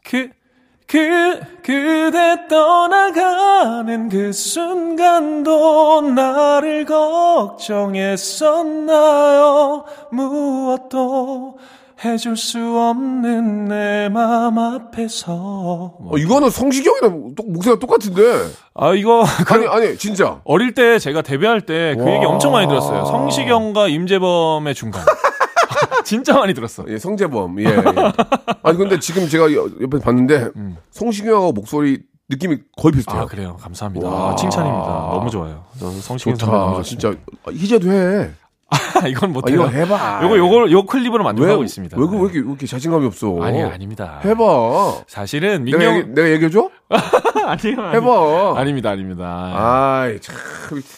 그 0.04 0.30
그, 0.88 1.40
그대 1.64 2.48
떠나가는 2.50 4.10
그 4.10 4.34
순간도 4.34 6.02
나를 6.02 6.84
걱정했었나요? 8.52 9.86
무엇도 10.12 11.58
해줄 12.04 12.36
수 12.36 12.58
없는 12.60 13.66
내 13.66 14.10
맘 14.10 14.58
앞에서. 14.58 15.34
어, 16.00 16.18
이거는 16.18 16.50
성시경이랑 16.50 17.36
또 17.36 17.44
목소리가 17.44 17.80
똑같은데. 17.80 18.22
아, 18.74 18.94
이거. 18.94 19.24
아니 19.50 19.68
아니 19.68 19.98
진짜. 19.98 20.42
어릴 20.44 20.74
때 20.74 20.98
제가 21.00 21.22
데뷔할 21.22 21.62
때그 21.62 22.04
와. 22.04 22.14
얘기 22.16 22.26
엄청 22.26 22.52
많이 22.54 22.68
들었어요. 22.68 23.06
성시경과 23.06 23.88
임재범의 23.88 24.74
중간. 24.76 25.04
진짜 26.04 26.34
많이 26.38 26.54
들었어. 26.54 26.84
예, 26.90 26.98
성재범. 26.98 27.60
예. 27.62 27.66
예. 27.66 27.84
아니 28.64 28.78
근데 28.78 29.00
지금 29.00 29.28
제가 29.30 29.54
여- 29.54 29.70
옆에 29.82 30.00
봤는데 30.00 30.50
성시경하고 30.92 31.54
목소리 31.54 32.00
느낌이 32.30 32.58
거의 32.78 32.94
비슷해요. 32.94 33.22
음. 33.22 33.24
아, 33.24 33.26
그래요. 33.28 33.58
감사합니다. 33.62 34.08
와. 34.08 34.32
아, 34.32 34.36
칭찬입니다. 34.36 34.86
너무 35.14 35.30
좋아요. 35.30 35.64
저 35.80 35.90
성시경 35.92 36.36
선배 36.36 36.38
좋다. 36.38 36.52
너무 36.52 36.76
좋습니다. 36.78 37.10
진짜 37.12 37.18
아, 37.46 37.52
희재도 37.52 37.92
해. 37.92 38.32
이건 39.10 39.30
아, 39.30 39.34
못해요. 39.34 39.56
이거 39.62 39.68
해봐. 39.68 40.22
요거 40.24 40.38
요걸 40.38 40.72
요 40.72 40.86
클립으로 40.86 41.24
왜, 41.24 41.26
만족하고 41.26 41.64
있습니다. 41.64 41.98
왜, 42.00 42.06
그- 42.08 42.14
왜, 42.16 42.20
이렇게, 42.22 42.40
왜 42.40 42.46
이렇게 42.46 42.66
자신감이 42.68 43.06
없어? 43.06 43.38
아니 43.42 43.62
아닙니다. 43.62 44.20
해봐. 44.24 44.44
사실은 45.08 45.64
내가, 45.66 45.78
민경 45.78 45.98
얘기, 45.98 46.10
내가 46.10 46.30
얘기해줘? 46.32 46.70
아니요. 47.46 47.82
아니- 47.82 47.96
해봐. 47.96 48.54
아닙니다. 48.60 48.90
아닙니다. 48.92 49.52
아이, 49.56 50.20
참, 50.22 50.36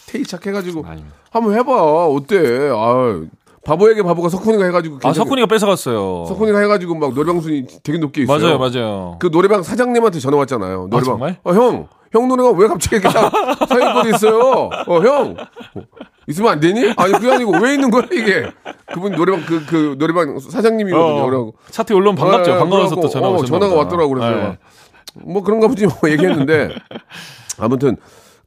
테이 0.06 0.22
착해가지고. 0.24 0.84
아닙니다. 0.86 1.16
한번 1.30 1.54
해봐. 1.54 2.06
어때? 2.08 2.70
아 2.72 3.20
바보에게 3.64 4.02
바보가 4.02 4.28
석훈이가 4.28 4.64
해가지고. 4.66 4.98
아, 5.04 5.12
석훈이가 5.14 5.46
뺏어갔어요. 5.46 6.26
석훈이가 6.28 6.58
해가지고 6.60 6.94
막 6.96 7.14
노래방 7.14 7.40
순위 7.40 7.66
되게 7.82 7.98
높게 7.98 8.22
있어요. 8.22 8.38
맞아요, 8.38 8.58
맞아요. 8.58 9.16
그 9.18 9.30
노래방 9.30 9.62
사장님한테 9.62 10.18
전화 10.20 10.36
왔잖아요. 10.38 10.88
노래방. 10.90 11.02
정말? 11.04 11.36
어, 11.44 11.52
형, 11.54 11.88
형 12.14 12.28
노래가 12.28 12.50
왜 12.52 12.68
갑자기 12.68 12.96
이렇게 12.96 13.10
사- 13.10 13.30
사연권이 13.66 14.10
있어요? 14.14 14.70
어, 14.86 15.00
형. 15.02 15.36
어, 15.74 15.80
있으면 16.28 16.52
안 16.52 16.60
되니? 16.60 16.92
아니, 16.96 17.12
그게 17.12 17.30
아니고 17.32 17.58
왜 17.58 17.74
있는 17.74 17.90
거야, 17.90 18.04
이게? 18.12 18.50
그분 18.86 19.12
노래방, 19.12 19.44
그, 19.44 19.66
그, 19.66 19.96
노래방 19.98 20.38
사장님이거든요. 20.38 21.04
어, 21.22 21.24
그래갖고. 21.26 21.54
차트 21.70 21.92
올라오면 21.92 22.14
반갑죠. 22.16 22.50
예, 22.52 22.54
예, 22.54 22.58
반가워서 22.60 22.94
또 22.96 23.08
전화 23.08 23.28
어, 23.28 23.44
전화가. 23.44 23.74
왔더라고. 23.74 24.10
그래서 24.14 24.28
예. 24.30 24.34
내가 24.36 24.56
뭐 25.16 25.42
그런가 25.42 25.66
보지 25.66 25.86
뭐 25.86 25.94
얘기했는데. 26.10 26.70
아무튼, 27.58 27.96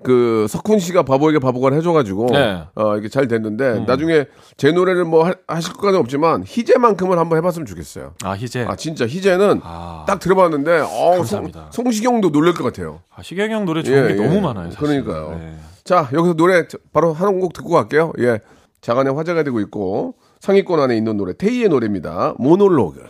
그, 0.03 0.45
석훈 0.49 0.79
씨가 0.79 1.03
바보에게 1.03 1.39
바보가 1.39 1.73
해줘가지고. 1.73 2.27
네. 2.31 2.63
어, 2.75 2.97
이게 2.97 3.09
잘 3.09 3.27
됐는데. 3.27 3.85
나중에 3.87 4.25
제 4.55 4.71
노래를 4.71 5.05
뭐 5.05 5.25
하, 5.25 5.33
하실 5.47 5.73
것까지는 5.73 5.99
없지만, 5.99 6.43
희재만큼은 6.45 7.17
한번 7.17 7.37
해봤으면 7.39 7.65
좋겠어요. 7.65 8.13
아, 8.23 8.31
희재. 8.33 8.65
아, 8.69 8.75
진짜 8.75 9.05
희재는 9.07 9.61
아. 9.63 10.05
딱 10.07 10.19
들어봤는데, 10.19 10.79
어, 10.81 11.11
감사합니다. 11.17 11.69
송, 11.71 11.85
성시경도 11.85 12.31
놀랄 12.31 12.53
것 12.53 12.63
같아요. 12.63 13.01
아, 13.15 13.21
시경이 13.23 13.53
형 13.53 13.65
노래 13.65 13.81
좋은 13.83 13.97
예, 14.09 14.15
게 14.15 14.21
예. 14.21 14.27
너무 14.27 14.39
많아요. 14.41 14.71
사실. 14.71 14.79
그러니까요. 15.03 15.37
네. 15.39 15.55
자, 15.83 16.09
여기서 16.13 16.33
노래 16.35 16.67
저- 16.67 16.77
바로 16.93 17.13
한 17.13 17.39
곡 17.39 17.53
듣고 17.53 17.69
갈게요. 17.69 18.13
예. 18.19 18.39
자간에 18.81 19.09
화제가 19.09 19.43
되고 19.43 19.59
있고 19.61 20.15
상위권 20.39 20.79
안에 20.79 20.95
있는 20.95 21.17
노래 21.17 21.33
테이의 21.33 21.69
노래입니다. 21.69 22.35
모놀로그. 22.37 23.03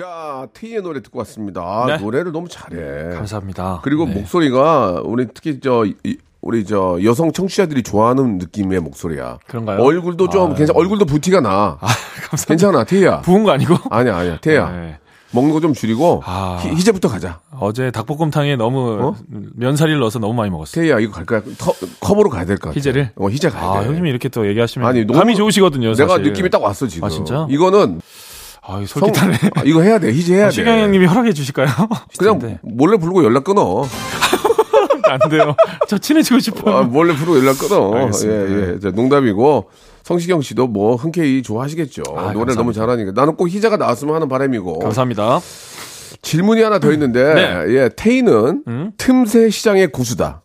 자, 0.00 0.46
테이의 0.54 0.80
노래 0.82 1.02
듣고 1.02 1.18
왔습니다. 1.18 1.60
아, 1.60 1.84
네. 1.86 1.96
노래를 1.98 2.32
너무 2.32 2.48
잘해. 2.48 3.14
감사합니다. 3.14 3.80
그리고 3.82 4.06
네. 4.06 4.14
목소리가 4.14 5.02
우리 5.04 5.26
특히 5.34 5.60
저 5.60 5.84
이- 5.84 6.16
우리 6.40 6.64
저 6.64 6.98
여성 7.04 7.32
청취자들이 7.32 7.82
좋아하는 7.82 8.38
느낌의 8.38 8.80
목소리야. 8.80 9.38
그런가요? 9.46 9.82
얼굴도 9.82 10.30
좀 10.30 10.52
아, 10.52 10.54
괜찮. 10.54 10.74
얼굴도 10.74 11.04
부티가 11.04 11.40
나. 11.42 11.76
감사합니다. 12.30 12.44
괜찮아, 12.48 12.84
테이야. 12.84 13.20
부은 13.20 13.44
거 13.44 13.50
아니고? 13.50 13.74
아니야, 13.90 14.16
아니야, 14.16 14.38
테이야. 14.40 14.70
네. 14.70 14.98
먹는 15.32 15.52
거 15.52 15.60
좀 15.60 15.74
줄이고 15.74 16.22
아. 16.24 16.58
희, 16.62 16.70
희재부터 16.70 17.08
가자. 17.08 17.40
어제 17.60 17.90
닭볶음탕에 17.90 18.56
너무 18.56 18.98
어? 19.02 19.16
면사리를 19.54 20.00
넣어서 20.00 20.18
너무 20.18 20.32
많이 20.32 20.50
먹었어요. 20.50 20.82
테이야, 20.82 20.98
이거 21.00 21.12
갈까요? 21.12 21.42
터, 21.58 21.72
컵으로 22.00 22.30
가야 22.30 22.46
될 22.46 22.56
것 22.56 22.70
같아. 22.70 22.74
희재를? 22.78 23.10
어, 23.16 23.28
희재 23.28 23.50
가야 23.50 23.62
아, 23.62 23.80
돼. 23.82 23.86
형님이 23.88 24.08
이렇게 24.08 24.30
또 24.30 24.48
얘기하시면 24.48 24.88
아니, 24.88 25.04
너무- 25.04 25.18
감이 25.18 25.36
좋으시거든요. 25.36 25.92
내가 25.94 26.14
사실. 26.14 26.24
느낌이 26.24 26.48
딱 26.48 26.62
왔어 26.62 26.86
지금. 26.88 27.04
아, 27.06 27.10
진짜? 27.10 27.46
이거는 27.50 28.00
아, 28.70 28.76
성, 28.86 29.00
솔깃하네. 29.00 29.36
아, 29.56 29.62
이거 29.64 29.82
해야 29.82 29.98
돼. 29.98 30.12
희재 30.12 30.34
해야 30.34 30.44
돼. 30.46 30.50
시경 30.52 30.78
형님이 30.78 31.06
허락해 31.06 31.32
주실까요? 31.32 31.68
그냥 32.18 32.58
몰래 32.62 32.96
부르고 32.96 33.24
연락 33.24 33.44
끊어. 33.44 33.84
안 35.10 35.18
돼요. 35.28 35.56
저 35.88 35.98
친해지고 35.98 36.38
싶어요. 36.38 36.76
아, 36.76 36.82
몰래 36.82 37.14
부르고 37.14 37.38
연락 37.38 37.58
끊어. 37.58 37.92
알겠습니다. 37.94 38.50
예, 38.68 38.74
예. 38.74 38.78
자, 38.78 38.90
농담이고 38.90 39.68
성시경 40.04 40.40
씨도 40.40 40.68
뭐 40.68 40.94
흔쾌히 40.96 41.42
좋아하시겠죠. 41.42 42.02
아, 42.16 42.32
노래 42.32 42.46
를 42.50 42.54
너무 42.56 42.66
감사합니다. 42.72 42.80
잘하니까. 42.80 43.12
나는 43.20 43.34
꼭 43.36 43.48
희재가 43.48 43.76
나왔으면 43.76 44.14
하는 44.14 44.28
바람이고. 44.28 44.78
감사합니다. 44.78 45.40
질문이 46.22 46.62
하나 46.62 46.78
더 46.78 46.92
있는데 46.92 47.34
네. 47.34 47.64
예, 47.74 47.90
테이는 47.94 48.62
음? 48.68 48.92
틈새 48.98 49.50
시장의 49.50 49.88
고수다. 49.88 50.42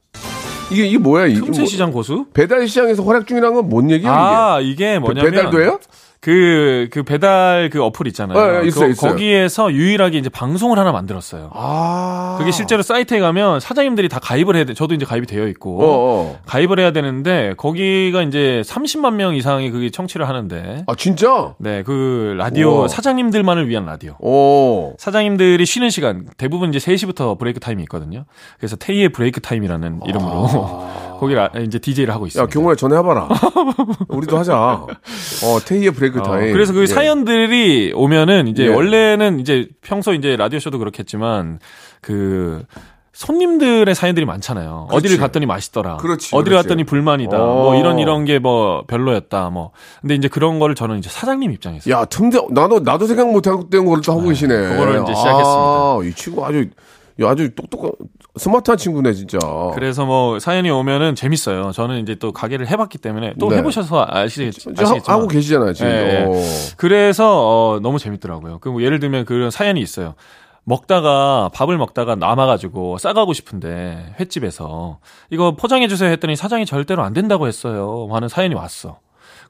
이게 0.72 0.88
이게 0.88 0.98
뭐야 0.98 1.28
이게 1.28 1.42
틈새 1.42 1.60
뭐- 1.62 1.68
시장 1.68 1.92
고수? 1.92 2.26
배달 2.34 2.68
시장에서 2.68 3.04
활약 3.04 3.28
중이라는 3.28 3.54
건 3.56 3.70
뭔 3.70 3.92
얘기야 3.92 4.12
아, 4.12 4.60
이게 4.62 4.72
이게? 4.72 5.00
뭐냐면 5.00 5.32
배달도 5.32 5.62
해요? 5.62 5.80
그, 6.26 6.88
그 6.90 7.04
배달 7.04 7.70
그 7.72 7.84
어플 7.84 8.08
있잖아요. 8.08 8.36
어, 8.36 8.42
어, 8.42 8.64
있어요, 8.64 8.86
그- 8.88 8.92
있어요. 8.94 9.12
거기에서 9.12 9.72
유일하게 9.72 10.18
이제 10.18 10.28
방송을 10.28 10.80
하나 10.80 10.92
만들었어요. 10.92 11.52
아. 11.54 12.34
그게 12.40 12.50
실제로 12.50 12.82
사이트에 12.82 13.20
가면 13.20 13.60
사장님들이 13.60 14.10
다 14.10 14.18
가입을 14.20 14.56
해야 14.56 14.64
돼. 14.66 14.74
저도 14.74 14.96
이제 14.96 15.06
가입이 15.06 15.28
되어 15.28 15.46
있고. 15.50 15.80
어, 15.80 15.86
어. 15.86 16.40
가입을 16.48 16.80
해야 16.80 16.90
되는데 16.90 17.54
거기가 17.58 18.24
이제 18.24 18.64
30만 18.66 19.14
명 19.14 19.36
이상이 19.36 19.70
그게 19.70 19.92
청취를 19.92 20.28
하는데 20.28 20.84
아 20.88 20.96
진짜? 20.96 21.54
네, 21.60 21.84
그 21.84 22.34
라디오 22.40 22.72
우와. 22.80 22.88
사장님들만을 22.88 23.70
위한 23.70 23.86
라디오. 23.86 24.16
오. 24.20 24.96
사장님들이 24.98 25.64
쉬는 25.64 25.92
시간 25.92 26.26
대부분 26.38 26.74
이제 26.74 26.80
3시부터 26.80 27.38
브레이크 27.38 27.60
타임이 27.60 27.84
있거든요. 27.84 28.26
그래서 28.58 28.76
테이의 28.78 29.10
브레이크 29.10 29.42
타임이라는 29.42 30.00
이름으로 30.08 30.48
거기 31.20 31.34
라, 31.34 31.50
이제 31.64 31.80
DJ를 31.80 32.14
하고 32.14 32.26
있습니다. 32.28 32.44
야 32.44 32.48
경호야 32.54 32.76
전화해봐라. 32.76 33.30
우리도 34.10 34.38
하자. 34.38 34.56
어 34.58 34.88
테이의 35.66 35.92
브레이크 35.92 36.20
어, 36.20 36.24
타임. 36.24 36.54
그래서 36.54 36.74
그 36.74 36.82
예. 36.82 36.86
사연들이 36.86 37.94
오면은 37.96 38.48
이제 38.48 38.66
예. 38.66 38.70
원래는 38.70 39.40
이제 39.40 39.68
평소 39.82 40.14
이제 40.14 40.36
라디오 40.36 40.60
쇼도 40.60 40.80
그렇겠지만 40.80 41.60
그 42.02 42.64
손님들의 43.14 43.96
사연들이 43.96 44.26
많잖아요. 44.26 44.88
그렇지. 44.90 44.98
어디를 45.08 45.18
갔더니 45.22 45.46
맛있더라. 45.46 45.98
그렇지, 45.98 46.36
어디를 46.36 46.52
그렇지. 46.52 46.68
갔더니 46.68 46.84
불만이다. 46.84 47.42
어. 47.42 47.64
뭐 47.64 47.76
이런 47.78 47.98
이런 47.98 48.26
게 48.26 48.40
뭐 48.40 48.84
별로였다. 48.88 49.50
뭐 49.52 49.72
근데 50.02 50.16
이제 50.16 50.28
그런 50.28 50.60
거를 50.60 50.76
저는 50.76 50.98
이제 51.00 51.10
사장님 51.10 51.50
입장에서 51.54 51.90
야 51.90 52.04
틈새 52.06 52.42
나도 52.52 52.80
나도 52.82 53.08
생각 53.08 53.32
못하고 53.32 53.70
된 53.70 53.86
거를 53.86 54.04
또 54.06 54.12
하고 54.12 54.24
계시네. 54.28 54.54
그거를 54.54 55.02
이제 55.04 55.14
아, 55.14 55.16
시작했습니다. 55.16 56.00
이 56.04 56.14
친구 56.14 56.46
아주 56.46 56.66
야, 57.22 57.30
아주 57.30 57.54
똑똑한 57.56 57.92
스마트한 58.38 58.78
친구네 58.78 59.14
진짜. 59.14 59.38
그래서 59.74 60.06
뭐 60.06 60.40
사연이 60.40 60.70
오면은 60.70 61.16
재밌어요. 61.16 61.72
저는 61.72 62.02
이제 62.02 62.16
또 62.16 62.34
가게를 62.34 62.68
해봤기 62.70 62.98
때문에 62.98 63.36
또 63.40 63.50
네. 63.50 63.58
해보셔서 63.58 64.06
아시겠, 64.10 64.54
저 64.54 64.72
아시겠지만 64.72 65.02
하- 65.06 65.14
하고 65.14 65.28
계시잖아요 65.28 65.74
지금. 65.74 65.90
예, 65.90 65.94
예. 65.94 66.26
어. 66.28 66.32
그래서 66.78 67.26
어, 67.76 67.80
너무 67.80 68.00
재밌더라고요. 68.00 68.60
그뭐 68.60 68.82
예를 68.82 69.00
들면 69.00 69.24
그런 69.26 69.50
사연이 69.52 69.80
있어요. 69.80 70.16
먹다가 70.66 71.50
밥을 71.54 71.78
먹다가 71.78 72.16
남아가지고 72.16 72.98
싸가고 72.98 73.34
싶은데 73.34 74.16
횟집에서 74.20 74.98
이거 75.30 75.56
포장해 75.56 75.88
주세요 75.88 76.10
했더니 76.10 76.36
사장이 76.36 76.66
절대로 76.66 77.04
안 77.04 77.14
된다고 77.14 77.48
했어요. 77.48 78.08
하는 78.12 78.28
사연이 78.28 78.56
왔어. 78.56 79.00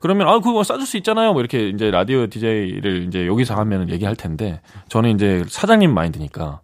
그러면 0.01 0.27
아 0.27 0.39
그거 0.39 0.63
싸줄 0.63 0.85
수 0.85 0.97
있잖아요. 0.97 1.31
뭐 1.31 1.41
이렇게 1.41 1.69
이제 1.69 1.89
라디오 1.89 2.27
DJ를 2.27 3.05
이제 3.07 3.25
여기서 3.25 3.55
하면 3.55 3.89
얘기할 3.89 4.15
텐데 4.15 4.59
저는 4.89 5.11
이제 5.15 5.43
사장님 5.47 5.93
마인드니까 5.93 6.59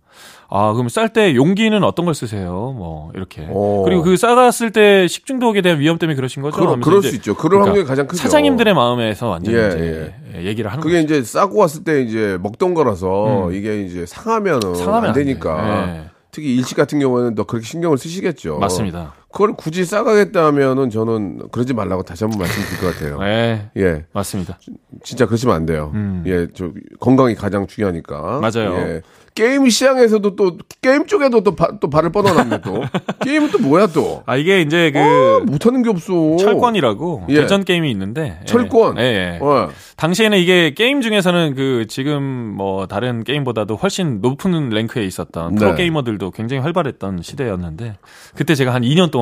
아 0.53 0.73
그럼 0.73 0.89
쌀 0.89 1.07
때 1.07 1.33
용기는 1.33 1.81
어떤 1.81 2.05
걸 2.05 2.13
쓰세요? 2.13 2.73
뭐 2.77 3.09
이렇게 3.15 3.47
오. 3.49 3.83
그리고 3.83 4.03
그 4.03 4.17
싸갔을 4.17 4.71
때 4.71 5.07
식중독에 5.07 5.61
대한 5.61 5.79
위험 5.79 5.97
때문에 5.97 6.15
그러신 6.15 6.41
거죠? 6.41 6.57
그러, 6.57 6.71
하면서 6.71 6.89
그럴 6.89 7.01
수 7.01 7.15
있죠. 7.15 7.35
그럴 7.35 7.63
확률이 7.63 7.85
가장 7.85 8.05
크죠. 8.05 8.21
사장님들의 8.21 8.73
마음에서 8.73 9.29
완전 9.29 9.53
예, 9.53 9.67
이제 9.69 10.13
얘기를 10.49 10.69
하는 10.69 10.83
그게 10.83 11.01
거죠. 11.01 11.15
이제 11.15 11.23
싸고 11.23 11.57
왔을 11.57 11.85
때 11.85 12.01
이제 12.01 12.37
먹던 12.41 12.73
거라서 12.73 13.49
이게 13.53 13.83
이제 13.83 14.05
상하면은 14.05 14.67
음. 14.69 14.75
상하면 14.75 15.03
안안 15.05 15.13
돼. 15.13 15.23
되니까. 15.23 15.85
네. 15.85 16.03
특히 16.31 16.55
일식 16.55 16.75
같은 16.75 16.99
경우에는 16.99 17.35
더 17.35 17.45
그렇게 17.45 17.65
신경을 17.65 17.97
쓰시겠죠. 17.97 18.57
맞습니다. 18.59 19.13
그걸 19.31 19.53
굳이 19.53 19.85
싸가겠다 19.85 20.45
하면은 20.47 20.89
저는 20.89 21.49
그러지 21.51 21.73
말라고 21.73 22.03
다시 22.03 22.23
한번 22.23 22.39
말씀드릴 22.39 22.79
것 22.81 22.93
같아요. 22.93 23.19
네, 23.19 23.69
예. 23.77 24.05
맞습니다. 24.13 24.59
진짜 25.03 25.25
그러시면 25.25 25.55
안 25.55 25.65
돼요. 25.65 25.91
음. 25.93 26.23
예, 26.27 26.47
저 26.53 26.71
건강이 26.99 27.35
가장 27.35 27.67
중요하니까. 27.67 28.39
맞아요. 28.41 28.75
예. 28.77 29.01
게임 29.33 29.69
시장에서도 29.69 30.35
또 30.35 30.57
게임 30.81 31.05
쪽에도 31.05 31.41
또, 31.41 31.55
바, 31.55 31.79
또 31.79 31.89
발을 31.89 32.11
뻗어놨네 32.11 32.61
또. 32.61 32.83
게임은 33.23 33.51
또 33.51 33.59
뭐야 33.59 33.87
또? 33.87 34.23
아 34.25 34.35
이게 34.35 34.61
이제 34.61 34.91
그 34.91 34.99
어, 34.99 35.39
못하는 35.45 35.83
게 35.83 35.89
없어. 35.89 36.35
철권이라고 36.37 37.27
예. 37.29 37.35
대전 37.35 37.63
게임이 37.63 37.89
있는데 37.91 38.39
예. 38.41 38.45
철권? 38.45 38.97
예, 38.97 39.01
예. 39.01 39.39
어. 39.41 39.69
당시에는 39.95 40.37
이게 40.37 40.73
게임 40.73 41.01
중에서는 41.01 41.55
그 41.55 41.85
지금 41.87 42.23
뭐 42.23 42.87
다른 42.87 43.23
게임보다도 43.23 43.75
훨씬 43.75 44.19
높은 44.21 44.69
랭크에 44.69 45.05
있었던 45.05 45.55
프로 45.55 45.69
네. 45.71 45.75
게이머들도 45.77 46.31
굉장히 46.31 46.61
활발했던 46.63 47.21
시대였는데 47.21 47.95
그때 48.35 48.55
제가 48.55 48.73
한 48.73 48.81
2년 48.81 49.11
동안 49.11 49.20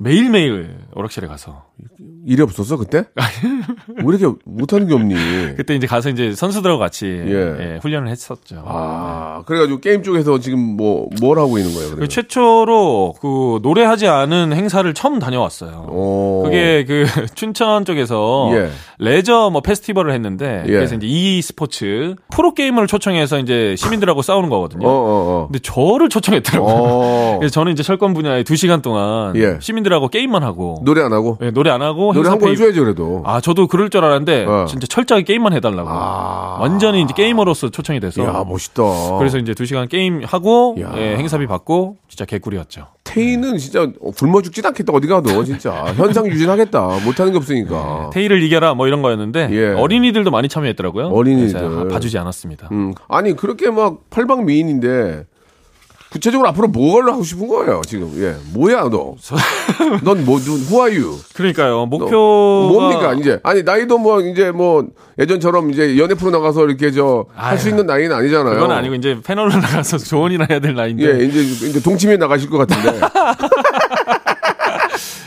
매일매일 0.00 0.76
오락실에 0.94 1.26
가서 1.26 1.64
일이 2.24 2.40
없었어 2.40 2.76
그때? 2.76 3.04
왜 4.04 4.16
이렇게 4.16 4.38
못하는 4.44 4.86
게 4.86 4.94
없니? 4.94 5.14
그때 5.56 5.74
이제 5.74 5.88
가서 5.88 6.08
이제 6.08 6.34
선수들하고 6.34 6.78
같이 6.78 7.06
예. 7.06 7.32
예, 7.74 7.78
훈련을 7.82 8.08
했었죠. 8.08 8.62
아, 8.64 9.42
그래가지고 9.46 9.80
게임 9.80 10.04
쪽에서 10.04 10.38
지금 10.38 10.60
뭐, 10.60 11.08
뭘 11.20 11.38
하고 11.38 11.58
있는 11.58 11.74
거예요, 11.74 11.96
그? 11.96 12.06
최초로 12.06 13.14
그 13.20 13.58
노래하지 13.62 14.06
않은 14.06 14.52
행사를 14.52 14.92
처음 14.94 15.18
다녀왔어요. 15.18 15.88
오. 15.90 16.27
그게 16.50 16.84
그 16.84 17.04
춘천 17.34 17.84
쪽에서 17.84 18.50
예. 18.52 18.70
레저 18.98 19.50
뭐 19.50 19.60
페스티벌을 19.60 20.12
했는데 20.12 20.64
예. 20.66 20.72
그래서 20.72 20.94
이제 20.94 21.06
e 21.06 21.40
스포츠 21.42 22.14
프로 22.30 22.54
게이머를 22.54 22.88
초청해서 22.88 23.38
이제 23.38 23.74
시민들하고 23.76 24.22
싸우는 24.22 24.48
거거든요. 24.48 24.86
어, 24.86 24.90
어, 24.90 24.94
어. 24.94 25.46
근데 25.48 25.58
저를 25.60 26.08
초청했더라고요. 26.08 26.74
어. 26.74 27.36
그래서 27.40 27.52
저는 27.52 27.72
이제 27.72 27.82
철권 27.82 28.14
분야에 28.14 28.44
2 28.48 28.56
시간 28.56 28.82
동안 28.82 29.34
예. 29.36 29.58
시민들하고 29.60 30.08
게임만 30.08 30.42
하고 30.42 30.82
노래 30.84 31.02
안 31.02 31.12
하고? 31.12 31.38
예, 31.42 31.50
노래 31.50 31.70
안 31.70 31.82
하고 31.82 32.12
노래 32.12 32.18
행사 32.18 32.32
한번 32.32 32.48
페이- 32.48 32.52
해줘야지, 32.52 32.80
그래도. 32.80 33.22
아, 33.24 33.40
저도 33.40 33.66
그럴 33.66 33.90
줄 33.90 34.04
알았는데 34.04 34.44
어. 34.46 34.66
진짜 34.68 34.86
철저하게 34.86 35.24
게임만 35.24 35.52
해달라고. 35.54 35.88
아. 35.90 36.58
완전히 36.60 37.02
이제 37.02 37.12
게이머로서 37.16 37.70
초청이 37.70 38.00
돼서. 38.00 38.22
이야, 38.22 38.44
멋있다. 38.46 38.82
그래서 39.18 39.38
이제 39.38 39.54
2 39.58 39.66
시간 39.66 39.88
게임 39.88 40.22
하고 40.24 40.76
야. 40.80 40.92
예, 40.96 41.16
행사비 41.16 41.46
받고 41.46 41.96
진짜 42.08 42.24
개꿀이었죠. 42.24 42.86
테이는 43.08 43.56
진짜 43.56 43.86
굶어 44.16 44.42
죽진 44.42 44.64
않겠다, 44.66 44.92
어디 44.92 45.06
가도, 45.06 45.42
진짜. 45.42 45.72
현상 45.96 46.26
유진하겠다. 46.26 47.04
못하는 47.06 47.32
게 47.32 47.38
없으니까. 47.38 48.10
테이를 48.12 48.42
이겨라 48.42 48.74
뭐 48.74 48.86
이런 48.86 49.00
거였는데 49.00 49.48
예. 49.50 49.68
어린이들도 49.68 50.30
많이 50.30 50.48
참여했더라고요. 50.48 51.06
어린이들. 51.06 51.58
그래서 51.58 51.88
봐주지 51.88 52.18
않았습니다. 52.18 52.68
음. 52.70 52.92
아니, 53.08 53.34
그렇게 53.34 53.70
막 53.70 54.10
팔방 54.10 54.44
미인인데, 54.44 55.24
구체적으로 56.10 56.48
앞으로 56.48 56.68
뭘 56.68 57.10
하고 57.10 57.22
싶은 57.22 57.48
거예요, 57.48 57.82
지금. 57.86 58.10
예. 58.16 58.34
뭐야, 58.54 58.88
너? 58.88 59.14
넌 60.02 60.24
뭐, 60.24 60.38
누, 60.40 60.52
who 60.52 60.82
are 60.82 60.96
you? 61.02 61.18
그러니까요. 61.34 61.70
너 61.80 61.86
목표가 61.86 62.72
뭡니까, 62.72 63.12
이제? 63.14 63.38
아니, 63.42 63.62
나이도 63.62 63.98
뭐, 63.98 64.20
이제 64.22 64.50
뭐, 64.50 64.86
예전처럼 65.18 65.70
이제 65.70 65.98
연예 65.98 66.14
프로 66.14 66.30
나가서 66.30 66.64
이렇게 66.64 66.90
저, 66.92 67.26
할 67.34 67.58
수. 67.58 67.68
있는 67.68 67.84
나이는 67.86 68.16
아니잖아요. 68.16 68.54
그건 68.54 68.70
아니고 68.70 68.94
이제 68.94 69.18
패널로 69.22 69.50
나가서 69.56 69.98
조언이나 70.08 70.46
해야 70.48 70.60
될 70.60 70.74
나이인데. 70.74 71.04
예, 71.20 71.24
이제, 71.24 71.40
이제 71.40 71.80
동치미에 71.82 72.16
나가실 72.16 72.48
것 72.48 72.56
같은데. 72.66 73.00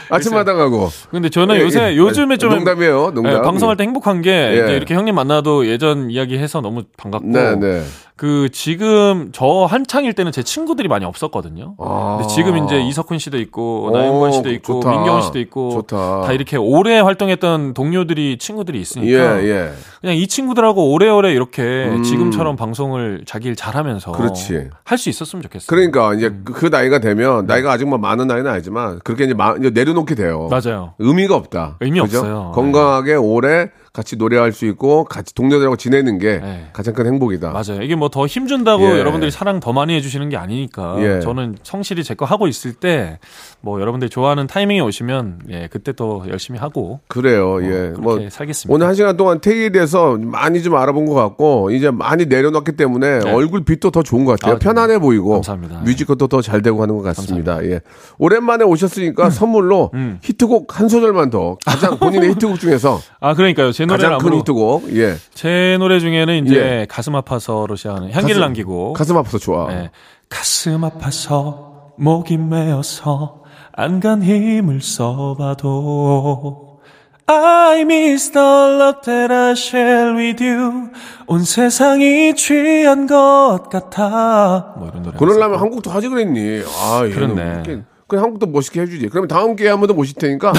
아침마당하고. 0.09 0.89
근데 1.09 1.29
저는 1.29 1.55
예, 1.55 1.61
요새 1.61 1.91
예. 1.91 1.95
요즘에 1.95 2.37
좀 2.37 2.49
농담이에요, 2.51 3.11
농담. 3.11 3.33
예, 3.33 3.41
방송할 3.41 3.77
때 3.77 3.83
행복한 3.83 4.21
게 4.21 4.29
예. 4.31 4.63
이제 4.63 4.75
이렇게 4.75 4.93
형님 4.93 5.15
만나도 5.15 5.67
예전 5.67 6.11
이야기해서 6.11 6.59
너무 6.61 6.83
반갑고 6.97 7.27
네, 7.27 7.55
네. 7.55 7.83
그 8.21 8.49
지금 8.51 9.29
저 9.33 9.65
한창일 9.67 10.13
때는 10.13 10.31
제 10.31 10.43
친구들이 10.43 10.87
많이 10.87 11.05
없었거든요. 11.05 11.73
아. 11.79 12.17
근데 12.19 12.31
지금 12.31 12.63
이제 12.63 12.79
이석훈 12.79 13.17
씨도 13.17 13.39
있고 13.39 13.85
오, 13.85 13.89
나영권 13.89 14.31
씨도 14.33 14.51
있고 14.51 14.73
좋다. 14.81 14.91
민경훈 14.91 15.21
씨도 15.23 15.39
있고 15.39 15.71
좋다. 15.71 16.21
다 16.21 16.31
이렇게 16.31 16.55
오래 16.55 16.99
활동했던 16.99 17.73
동료들이 17.73 18.37
친구들이 18.37 18.77
예, 18.77 18.81
있으니까 18.83 19.43
예. 19.43 19.71
그냥 20.01 20.15
이 20.17 20.27
친구들하고 20.27 20.91
오래오래 20.91 21.31
이렇게 21.31 21.63
음. 21.63 22.03
지금처럼 22.03 22.55
방송을 22.57 23.23
자기 23.25 23.47
일 23.47 23.55
잘하면서. 23.55 24.11
할 24.11 24.97
수 24.99 25.09
있었으면 25.09 25.41
좋겠어요. 25.41 25.65
그러니까 25.67 26.13
이제 26.13 26.27
음. 26.27 26.43
그, 26.45 26.53
그 26.53 26.65
나이가 26.67 26.99
네. 26.99 27.07
되면 27.07 27.47
나이가 27.47 27.71
아직 27.71 27.85
뭐 27.87 27.97
많은 27.97 28.27
나이는 28.27 28.51
아니지만 28.51 28.99
그렇게 29.03 29.23
이제, 29.23 29.33
마- 29.33 29.55
이제 29.57 29.71
내려놓게 29.71 30.13
돼요. 30.13 30.47
맞아요. 30.51 30.93
의미가 30.99 31.35
없다. 31.35 31.77
의미 31.79 31.99
그죠? 32.01 32.19
없어요. 32.19 32.51
건강하게 32.53 33.15
오래 33.15 33.71
같이 33.93 34.15
노래할 34.15 34.53
수 34.53 34.65
있고 34.67 35.03
같이 35.03 35.35
동료들하고 35.35 35.75
지내는 35.75 36.17
게 36.17 36.39
네. 36.39 36.67
가장 36.71 36.93
큰 36.93 37.05
행복이다. 37.07 37.49
맞아요. 37.51 37.81
이게 37.81 37.95
뭐 37.95 38.07
더 38.09 38.25
힘준다고 38.25 38.83
예. 38.85 38.99
여러분들이 38.99 39.31
사랑 39.31 39.59
더 39.59 39.71
많이 39.73 39.93
해주시는 39.95 40.29
게 40.29 40.37
아니니까 40.37 40.95
예. 40.99 41.19
저는 41.21 41.57
성실히 41.63 42.03
제 42.03 42.13
거 42.15 42.25
하고 42.25 42.47
있을 42.47 42.73
때 42.73 43.19
뭐 43.63 43.79
여러분들이 43.79 44.09
좋아하는 44.09 44.47
타이밍에 44.47 44.79
오시면 44.79 45.41
예 45.49 45.67
그때 45.71 45.91
또 45.93 46.23
열심히 46.27 46.57
하고 46.59 46.99
그래요. 47.07 47.61
예. 47.63 47.67
그렇게 47.67 48.01
뭐 48.01 48.29
살겠습니다. 48.29 48.73
오늘 48.73 48.87
한 48.87 48.95
시간 48.95 49.17
동안 49.17 49.39
테이에 49.39 49.69
대해서 49.69 50.17
많이 50.19 50.63
좀 50.63 50.75
알아본 50.75 51.05
것 51.05 51.13
같고 51.13 51.69
이제 51.71 51.91
많이 51.91 52.25
내려놨기 52.25 52.71
때문에 52.73 53.19
네. 53.19 53.31
얼굴 53.31 53.63
빛도 53.63 53.91
더 53.91 54.01
좋은 54.03 54.25
것 54.25 54.39
같아요. 54.39 54.55
아, 54.55 54.59
편안해 54.59 54.97
보이고 54.99 55.33
감사합니다. 55.33 55.81
뮤지컬도 55.81 56.27
더 56.27 56.41
잘 56.41 56.61
되고 56.63 56.81
하는 56.81 56.97
것 56.97 57.03
같습니다. 57.03 57.63
예. 57.65 57.81
오랜만에 58.17 58.63
오셨으니까 58.65 59.29
선물로 59.29 59.91
음. 59.93 60.17
히트곡 60.23 60.79
한 60.79 60.89
소절만 60.89 61.29
더 61.29 61.57
가장 61.65 61.97
본인의 61.99 62.31
히트곡 62.35 62.59
중에서 62.59 62.99
아 63.19 63.33
그러니까요. 63.35 63.71
제 63.81 63.85
노래를 63.85 64.09
가장 64.17 64.29
큰 64.29 64.37
히트곡. 64.39 64.95
예. 64.95 65.15
제 65.33 65.75
노래 65.79 65.99
중에는 65.99 66.45
이제 66.45 66.55
예. 66.55 66.85
가슴 66.87 67.15
아파서로 67.15 67.75
시작하는 67.75 68.11
향기를 68.11 68.35
가슴- 68.35 68.41
남기고 68.41 68.93
가슴 68.93 69.17
아파서 69.17 69.37
좋아. 69.37 69.71
예. 69.73 69.89
가슴 70.29 70.83
아파서 70.83 71.91
목이 71.97 72.37
메어서 72.37 73.41
안간 73.73 74.21
힘을 74.23 74.81
써봐도 74.81 76.79
I 77.27 77.81
miss 77.81 78.31
the 78.31 78.45
love 78.45 79.01
that 79.03 79.33
I 79.33 79.51
share 79.51 80.13
with 80.15 80.43
you 80.43 80.89
온 81.27 81.43
세상이 81.43 82.35
취한 82.35 83.07
것 83.07 83.69
같아 83.71 84.73
뭐 84.77 84.89
이런 84.89 85.03
노래 85.03 85.17
그러려면 85.17 85.59
한국도 85.59 85.89
하지 85.91 86.09
그랬니? 86.09 86.61
아, 86.65 87.01
그렇네. 87.13 87.63
그냥 88.11 88.25
한국도 88.25 88.47
멋있게 88.47 88.81
해주지. 88.81 89.07
그러면 89.07 89.29
다음 89.29 89.55
기회에 89.55 89.71
한 89.71 89.79
번 89.79 89.87
더 89.87 89.93
모실 89.93 90.15
테니까 90.15 90.51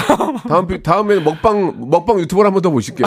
다음 0.48 0.66
피- 0.66 0.82
다음에 0.82 1.20
먹방 1.20 1.74
먹방 1.90 2.18
유튜버를 2.18 2.48
한 2.48 2.54
번 2.54 2.62
더 2.62 2.70
모실게요. 2.70 3.06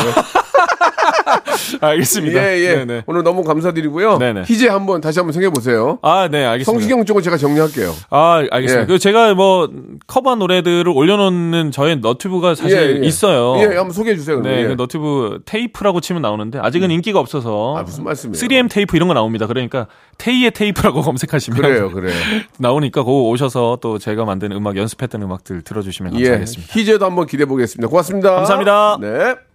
알겠습니다. 1.82 2.40
예, 2.40 2.60
예. 2.60 2.76
네네. 2.76 3.04
오늘 3.08 3.24
너무 3.24 3.44
감사드리고요. 3.44 4.18
네네. 4.18 4.44
희재 4.46 4.68
한번 4.68 5.02
다시 5.02 5.20
한번 5.20 5.34
생각해 5.34 5.52
보세요. 5.54 6.00
아, 6.02 6.28
네, 6.30 6.46
알겠습니다. 6.46 6.72
성시경 6.72 7.06
쪽은 7.06 7.22
제가 7.24 7.38
정리할게요. 7.38 7.94
아, 8.10 8.44
알겠습니다. 8.52 8.84
예. 8.84 8.86
그 8.86 9.00
제가 9.00 9.34
뭐 9.34 9.70
커버한 10.08 10.40
노래들을 10.40 10.88
올려놓는 10.88 11.72
저의 11.72 11.98
너튜브가 11.98 12.56
사실 12.56 12.78
예, 12.78 13.02
예. 13.04 13.06
있어요. 13.08 13.60
예, 13.62 13.76
한번 13.76 13.92
소개해 13.92 14.16
주세요. 14.16 14.40
그러면. 14.42 14.56
네, 14.56 14.64
예. 14.64 14.68
그 14.68 14.74
너튜브 14.74 15.40
테이프라고 15.46 16.02
치면 16.02 16.22
나오는데 16.22 16.60
아직은 16.60 16.92
인기가 16.92 17.20
없어서 17.20 17.78
아, 17.78 17.84
무슨 17.84 18.04
말씀이에요? 18.04 18.36
3M 18.48 18.70
테이프 18.70 18.96
이런 18.96 19.08
거 19.08 19.14
나옵니다. 19.14 19.48
그러니까 19.48 19.88
테이의 20.18 20.52
테이프라고 20.52 21.02
검색하시면 21.04 21.62
그래요, 21.62 21.92
그래요. 21.92 22.14
나오니까 22.60 23.02
그거 23.02 23.24
오셔서 23.30 23.80
또 23.82 23.98
제가 23.98 24.26
만든 24.26 24.52
음악 24.52 24.78
연습했던 24.78 25.22
음악들 25.22 25.62
들어주시면 25.64 26.14
예, 26.16 26.24
감사하겠습니다. 26.24 26.74
희재도 26.74 27.06
한번 27.06 27.26
기대해 27.26 27.46
보겠습니다. 27.46 27.88
고맙습니다. 27.90 28.36
감사합니다. 28.36 28.98
네. 29.02 29.55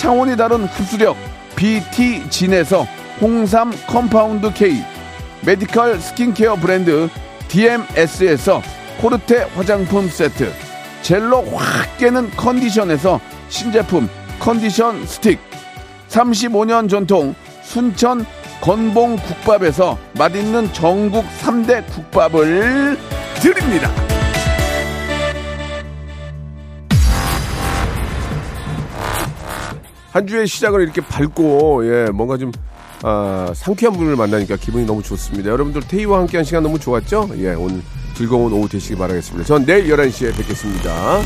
차원이 0.00 0.34
다른 0.34 0.64
흡수력 0.64 1.14
BT진에서 1.56 2.86
홍삼 3.20 3.70
컴파운드 3.86 4.50
K, 4.54 4.82
메디컬 5.44 6.00
스킨케어 6.00 6.56
브랜드 6.56 7.10
DMS에서 7.48 8.62
코르테 9.02 9.42
화장품 9.54 10.08
세트, 10.08 10.50
젤로 11.02 11.42
확 11.52 11.98
깨는 11.98 12.30
컨디션에서 12.30 13.20
신제품 13.50 14.08
컨디션 14.38 15.04
스틱, 15.04 15.38
35년 16.08 16.88
전통 16.88 17.34
순천 17.62 18.24
건봉 18.62 19.16
국밥에서 19.16 19.98
맛있는 20.14 20.72
전국 20.72 21.26
3대 21.42 21.84
국밥을 21.92 22.96
드립니다. 23.34 24.09
한 30.12 30.26
주의 30.26 30.46
시작을 30.46 30.82
이렇게 30.82 31.00
밝고 31.00 31.86
예 31.86 32.10
뭔가 32.10 32.36
좀 32.36 32.52
아, 33.02 33.50
상쾌한 33.54 33.96
분을 33.96 34.16
만나니까 34.16 34.56
기분이 34.56 34.84
너무 34.84 35.02
좋습니다. 35.02 35.50
여러분들 35.50 35.82
테이와 35.82 36.18
함께한 36.20 36.44
시간 36.44 36.62
너무 36.62 36.78
좋았죠? 36.78 37.30
예 37.36 37.54
오늘 37.54 37.80
즐거운 38.14 38.52
오후 38.52 38.68
되시기 38.68 38.96
바라겠습니다. 38.96 39.46
전 39.46 39.64
내일 39.64 39.86
11시에 39.88 40.36
뵙겠습니다. 40.36 41.20